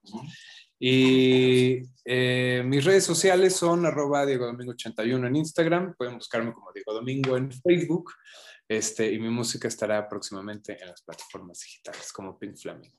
Y 0.85 1.81
eh, 2.03 2.61
mis 2.65 2.83
redes 2.83 3.05
sociales 3.05 3.55
son 3.55 3.85
arroba 3.85 4.25
Diego 4.25 4.47
Domingo 4.47 4.73
81 4.73 5.27
en 5.27 5.35
Instagram, 5.37 5.95
pueden 5.95 6.15
buscarme 6.15 6.51
como 6.51 6.73
Diego 6.73 6.91
Domingo 6.91 7.37
en 7.37 7.53
Facebook, 7.53 8.11
este, 8.67 9.09
y 9.09 9.17
mi 9.17 9.29
música 9.29 9.69
estará 9.69 10.09
próximamente 10.09 10.77
en 10.77 10.89
las 10.89 11.01
plataformas 11.01 11.61
digitales 11.61 12.11
como 12.11 12.37
Pink 12.37 12.57
Flamingo. 12.57 12.97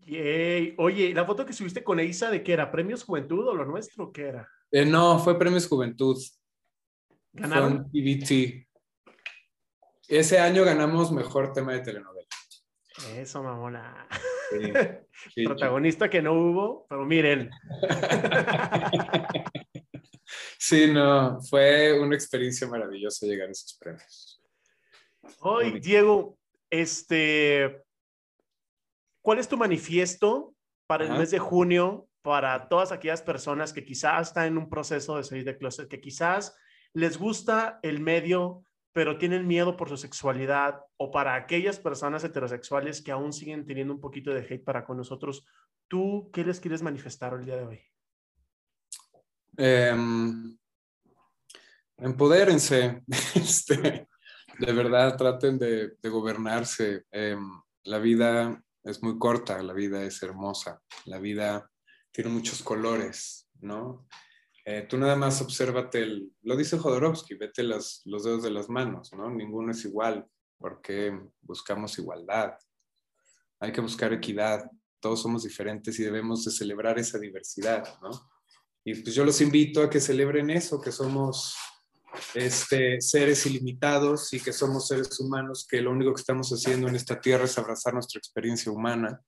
Yay. 0.00 0.74
Oye, 0.76 1.14
¿la 1.14 1.24
foto 1.24 1.46
que 1.46 1.54
subiste 1.54 1.82
con 1.82 2.00
Eisa 2.00 2.30
de 2.30 2.42
qué 2.42 2.52
era? 2.52 2.70
¿Premios 2.70 3.02
Juventud 3.02 3.48
o 3.48 3.54
lo 3.54 3.64
nuestro? 3.64 4.12
¿Qué 4.12 4.28
era? 4.28 4.46
Eh, 4.70 4.84
no, 4.84 5.18
fue 5.18 5.38
Premios 5.38 5.66
Juventud. 5.66 6.22
¿Ganaron? 7.32 7.90
Ese 10.06 10.38
año 10.38 10.64
ganamos 10.66 11.10
mejor 11.12 11.54
tema 11.54 11.72
de 11.72 11.80
telenovela. 11.80 12.28
Eso, 13.14 13.42
mamona. 13.42 14.06
Protagonista 15.44 16.10
que 16.10 16.22
no 16.22 16.32
hubo, 16.32 16.86
pero 16.88 17.04
miren. 17.04 17.50
sí, 20.58 20.92
no, 20.92 21.40
fue 21.42 21.98
una 21.98 22.14
experiencia 22.14 22.66
maravillosa 22.66 23.26
llegar 23.26 23.48
a 23.48 23.52
esos 23.52 23.76
premios. 23.78 24.42
Hoy, 25.40 25.80
Diego, 25.80 26.38
este, 26.70 27.82
¿cuál 29.22 29.38
es 29.38 29.48
tu 29.48 29.56
manifiesto 29.56 30.54
para 30.86 31.04
el 31.04 31.12
mes 31.12 31.30
de 31.30 31.38
junio 31.38 32.08
para 32.26 32.68
todas 32.68 32.90
aquellas 32.90 33.22
personas 33.22 33.72
que 33.72 33.84
quizás 33.84 34.28
están 34.28 34.48
en 34.48 34.58
un 34.58 34.68
proceso 34.68 35.16
de 35.16 35.22
salir 35.22 35.44
de 35.44 35.56
closet, 35.56 35.88
que 35.88 36.00
quizás 36.00 36.56
les 36.92 37.18
gusta 37.18 37.78
el 37.82 38.00
medio, 38.00 38.64
pero 38.96 39.18
tienen 39.18 39.46
miedo 39.46 39.76
por 39.76 39.90
su 39.90 39.98
sexualidad, 39.98 40.80
o 40.96 41.10
para 41.10 41.34
aquellas 41.34 41.78
personas 41.78 42.24
heterosexuales 42.24 43.02
que 43.02 43.12
aún 43.12 43.34
siguen 43.34 43.66
teniendo 43.66 43.92
un 43.92 44.00
poquito 44.00 44.30
de 44.32 44.40
hate 44.40 44.64
para 44.64 44.86
con 44.86 44.96
nosotros, 44.96 45.44
¿tú 45.86 46.30
qué 46.32 46.42
les 46.42 46.60
quieres 46.60 46.80
manifestar 46.80 47.34
el 47.34 47.44
día 47.44 47.58
de 47.58 47.66
hoy? 47.66 47.80
Em, 49.58 50.56
empodérense, 51.98 53.02
este, 53.34 54.08
de 54.58 54.72
verdad 54.72 55.14
traten 55.18 55.58
de, 55.58 55.98
gobernarse. 56.04 57.04
Em, 57.10 57.50
la 57.84 57.98
vida 57.98 58.64
es 58.82 59.02
muy 59.02 59.18
corta, 59.18 59.62
la 59.62 59.74
vida 59.74 60.04
es 60.04 60.22
hermosa, 60.22 60.80
la 61.04 61.18
vida 61.18 61.70
tiene 62.10 62.30
muchos 62.30 62.62
colores, 62.62 63.46
¿no? 63.60 64.06
Eh, 64.68 64.84
tú 64.88 64.98
nada 64.98 65.14
más 65.14 65.40
obsérvate, 65.40 66.02
el, 66.02 66.32
lo 66.42 66.56
dice 66.56 66.76
Jodorowsky, 66.76 67.36
vete 67.36 67.62
los 67.62 68.02
dedos 68.04 68.42
de 68.42 68.50
las 68.50 68.68
manos, 68.68 69.12
¿no? 69.12 69.30
Ninguno 69.30 69.70
es 69.70 69.84
igual, 69.84 70.26
porque 70.58 71.16
buscamos 71.40 71.96
igualdad. 72.00 72.54
Hay 73.60 73.70
que 73.70 73.80
buscar 73.80 74.12
equidad, 74.12 74.68
todos 74.98 75.22
somos 75.22 75.44
diferentes 75.44 75.96
y 76.00 76.02
debemos 76.02 76.44
de 76.44 76.50
celebrar 76.50 76.98
esa 76.98 77.16
diversidad, 77.16 77.96
¿no? 78.02 78.10
Y 78.84 78.96
pues 78.96 79.14
yo 79.14 79.24
los 79.24 79.40
invito 79.40 79.82
a 79.82 79.88
que 79.88 80.00
celebren 80.00 80.50
eso, 80.50 80.80
que 80.80 80.90
somos 80.90 81.54
este, 82.34 83.00
seres 83.00 83.46
ilimitados 83.46 84.32
y 84.32 84.40
que 84.40 84.52
somos 84.52 84.88
seres 84.88 85.20
humanos, 85.20 85.64
que 85.70 85.80
lo 85.80 85.92
único 85.92 86.12
que 86.12 86.20
estamos 86.20 86.50
haciendo 86.50 86.88
en 86.88 86.96
esta 86.96 87.20
tierra 87.20 87.44
es 87.44 87.56
abrazar 87.56 87.94
nuestra 87.94 88.18
experiencia 88.18 88.72
humana 88.72 89.20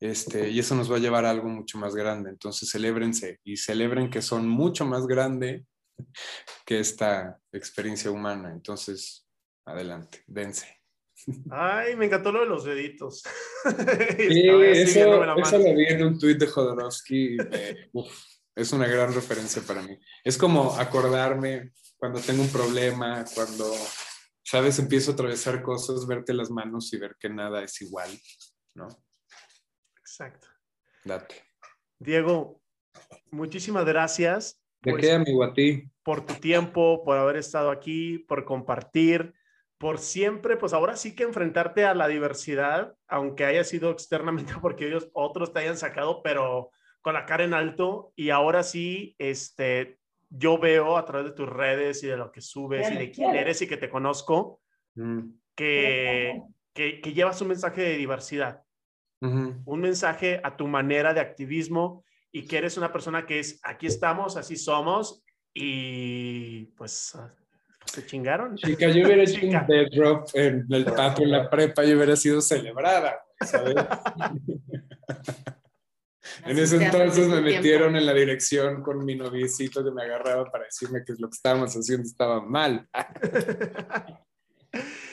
este, 0.00 0.50
y 0.50 0.58
eso 0.58 0.74
nos 0.74 0.90
va 0.90 0.96
a 0.96 1.00
llevar 1.00 1.24
a 1.24 1.30
algo 1.30 1.48
mucho 1.48 1.78
más 1.78 1.94
grande. 1.94 2.30
Entonces, 2.30 2.70
celébrense 2.70 3.40
y 3.44 3.56
celebren 3.56 4.10
que 4.10 4.22
son 4.22 4.48
mucho 4.48 4.84
más 4.84 5.06
grande 5.06 5.64
que 6.66 6.80
esta 6.80 7.38
experiencia 7.52 8.10
humana. 8.10 8.52
Entonces, 8.52 9.26
adelante, 9.64 10.22
dense. 10.26 10.66
Ay, 11.50 11.96
me 11.96 12.06
encantó 12.06 12.30
lo 12.30 12.40
de 12.40 12.46
los 12.46 12.64
deditos. 12.64 13.22
Sí, 13.66 14.48
eso, 14.48 15.58
lo 15.58 15.74
vi 15.74 15.86
en 15.86 16.04
un 16.04 16.18
tuit 16.18 16.38
de 16.38 16.46
Jodorowsky. 16.46 17.36
es 18.54 18.72
una 18.72 18.86
gran 18.86 19.12
referencia 19.12 19.60
para 19.62 19.82
mí. 19.82 19.98
Es 20.22 20.38
como 20.38 20.76
acordarme 20.76 21.72
cuando 21.96 22.20
tengo 22.20 22.42
un 22.42 22.48
problema, 22.50 23.24
cuando, 23.34 23.72
sabes, 24.44 24.78
empiezo 24.78 25.10
a 25.10 25.14
atravesar 25.14 25.62
cosas, 25.62 26.06
verte 26.06 26.32
las 26.32 26.50
manos 26.50 26.92
y 26.92 26.98
ver 26.98 27.16
que 27.18 27.28
nada 27.28 27.64
es 27.64 27.80
igual, 27.82 28.10
¿no? 28.74 28.86
Exacto. 30.18 30.48
Date. 31.04 31.34
Diego, 31.98 32.62
muchísimas 33.30 33.84
gracias. 33.84 34.58
¿De 34.80 34.92
pues, 34.92 35.04
qué, 35.04 35.12
amigo, 35.12 35.44
a 35.44 35.52
ti? 35.52 35.90
Por 36.02 36.24
tu 36.24 36.32
tiempo, 36.34 37.04
por 37.04 37.18
haber 37.18 37.36
estado 37.36 37.70
aquí, 37.70 38.20
por 38.20 38.46
compartir, 38.46 39.34
por 39.76 39.98
siempre, 39.98 40.56
pues 40.56 40.72
ahora 40.72 40.96
sí 40.96 41.14
que 41.14 41.24
enfrentarte 41.24 41.84
a 41.84 41.94
la 41.94 42.08
diversidad, 42.08 42.94
aunque 43.08 43.44
haya 43.44 43.62
sido 43.62 43.90
externamente 43.90 44.54
porque 44.62 44.86
ellos 44.86 45.10
otros 45.12 45.52
te 45.52 45.60
hayan 45.60 45.76
sacado, 45.76 46.22
pero 46.22 46.70
con 47.02 47.12
la 47.12 47.26
cara 47.26 47.44
en 47.44 47.52
alto 47.52 48.14
y 48.16 48.30
ahora 48.30 48.62
sí, 48.62 49.16
este, 49.18 49.98
yo 50.30 50.58
veo 50.58 50.96
a 50.96 51.04
través 51.04 51.26
de 51.26 51.36
tus 51.36 51.48
redes 51.48 52.02
y 52.02 52.06
de 52.06 52.16
lo 52.16 52.32
que 52.32 52.40
subes 52.40 52.90
y 52.90 52.96
de 52.96 53.10
quién 53.10 53.34
eres 53.34 53.60
y 53.60 53.68
que 53.68 53.76
te 53.76 53.90
conozco, 53.90 54.62
mm. 54.94 55.20
que, 55.54 56.40
que, 56.72 57.02
que 57.02 57.12
llevas 57.12 57.42
un 57.42 57.48
mensaje 57.48 57.82
de 57.82 57.96
diversidad 57.98 58.65
un 59.20 59.80
mensaje 59.80 60.40
a 60.42 60.56
tu 60.56 60.66
manera 60.66 61.14
de 61.14 61.20
activismo 61.20 62.04
y 62.32 62.46
que 62.46 62.58
eres 62.58 62.76
una 62.76 62.92
persona 62.92 63.24
que 63.24 63.38
es, 63.38 63.60
aquí 63.62 63.86
estamos, 63.86 64.36
así 64.36 64.56
somos 64.56 65.22
y 65.54 66.64
pues, 66.76 67.14
ah, 67.14 67.32
se 67.86 68.04
chingaron. 68.04 68.56
Chica, 68.56 68.88
yo 68.88 69.06
hubiera 69.06 69.22
hecho 69.22 69.46
un 69.46 69.52
dead 69.66 69.86
drop 69.90 70.28
en 70.34 70.66
el 70.70 70.84
patio 70.96 71.24
en 71.24 71.30
la 71.30 71.48
prepa 71.48 71.82
y 71.84 71.94
hubiera 71.94 72.16
sido 72.16 72.40
celebrada, 72.40 73.22
en 76.44 76.58
ese 76.58 76.82
entonces 76.82 77.28
me 77.28 77.42
metieron 77.42 77.94
en 77.96 78.06
la 78.06 78.14
dirección 78.14 78.82
con 78.82 79.04
mi 79.04 79.14
noviecito 79.14 79.84
que 79.84 79.90
me 79.90 80.02
agarraba 80.02 80.50
para 80.50 80.64
decirme 80.64 81.04
que 81.04 81.12
lo 81.18 81.28
que 81.28 81.36
estábamos 81.36 81.74
haciendo 81.74 82.06
estaba 82.06 82.40
mal. 82.40 82.88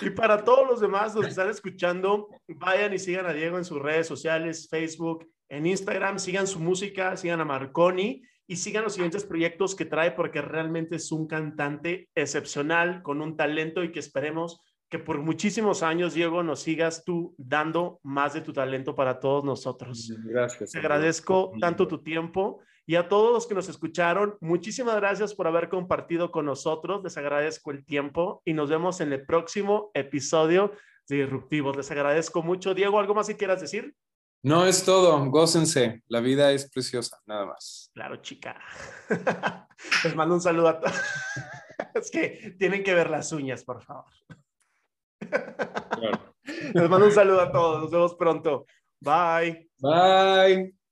Y 0.00 0.10
para 0.10 0.44
todos 0.44 0.68
los 0.68 0.80
demás 0.80 1.14
los 1.14 1.24
que 1.24 1.30
están 1.30 1.50
escuchando, 1.50 2.28
vayan 2.48 2.92
y 2.92 2.98
sigan 2.98 3.26
a 3.26 3.32
Diego 3.32 3.58
en 3.58 3.64
sus 3.64 3.80
redes 3.80 4.06
sociales, 4.06 4.68
Facebook, 4.68 5.28
en 5.48 5.66
Instagram, 5.66 6.18
sigan 6.18 6.46
su 6.46 6.60
música, 6.60 7.16
sigan 7.16 7.40
a 7.40 7.44
Marconi 7.44 8.22
y 8.46 8.56
sigan 8.56 8.84
los 8.84 8.94
siguientes 8.94 9.24
proyectos 9.24 9.74
que 9.74 9.84
trae 9.84 10.12
porque 10.12 10.42
realmente 10.42 10.96
es 10.96 11.10
un 11.12 11.26
cantante 11.26 12.08
excepcional, 12.14 13.02
con 13.02 13.20
un 13.20 13.36
talento 13.36 13.82
y 13.82 13.92
que 13.92 14.00
esperemos 14.00 14.60
que 14.88 14.98
por 14.98 15.18
muchísimos 15.18 15.82
años, 15.82 16.14
Diego, 16.14 16.42
nos 16.42 16.60
sigas 16.60 17.04
tú 17.04 17.34
dando 17.36 17.98
más 18.02 18.34
de 18.34 18.42
tu 18.42 18.52
talento 18.52 18.94
para 18.94 19.18
todos 19.18 19.42
nosotros. 19.42 20.12
Gracias. 20.24 20.70
Te 20.70 20.78
agradezco 20.78 21.52
tanto 21.58 21.88
tu 21.88 22.02
tiempo 22.02 22.60
y 22.86 22.96
a 22.96 23.08
todos 23.08 23.32
los 23.32 23.46
que 23.46 23.54
nos 23.54 23.68
escucharon, 23.68 24.36
muchísimas 24.40 24.96
gracias 24.96 25.34
por 25.34 25.46
haber 25.46 25.68
compartido 25.68 26.30
con 26.30 26.46
nosotros. 26.46 27.02
Les 27.02 27.16
agradezco 27.16 27.70
el 27.70 27.84
tiempo 27.84 28.42
y 28.44 28.52
nos 28.52 28.68
vemos 28.68 29.00
en 29.00 29.12
el 29.12 29.24
próximo 29.24 29.90
episodio 29.94 30.72
de 31.08 31.16
Disruptivos. 31.16 31.76
Les 31.76 31.90
agradezco 31.90 32.42
mucho. 32.42 32.74
Diego, 32.74 32.98
¿algo 32.98 33.14
más 33.14 33.26
que 33.26 33.36
quieras 33.36 33.60
decir? 33.60 33.94
No 34.42 34.66
es 34.66 34.84
todo, 34.84 35.24
gócense, 35.30 36.02
la 36.08 36.20
vida 36.20 36.52
es 36.52 36.70
preciosa, 36.70 37.18
nada 37.24 37.46
más. 37.46 37.90
Claro, 37.94 38.16
chica. 38.16 38.60
Les 40.04 40.14
mando 40.14 40.34
un 40.34 40.42
saludo 40.42 40.68
a 40.68 40.80
todos. 40.80 40.94
Es 41.94 42.08
que 42.10 42.54
tienen 42.56 42.84
que 42.84 42.94
ver 42.94 43.10
las 43.10 43.32
uñas, 43.32 43.64
por 43.64 43.82
favor. 43.82 44.04
Les 46.74 46.88
mando 46.90 47.06
un 47.06 47.12
saludo 47.12 47.40
a 47.40 47.50
todos, 47.50 47.82
nos 47.82 47.90
vemos 47.90 48.14
pronto. 48.14 48.66
Bye. 49.00 49.70
Bye. 49.78 50.83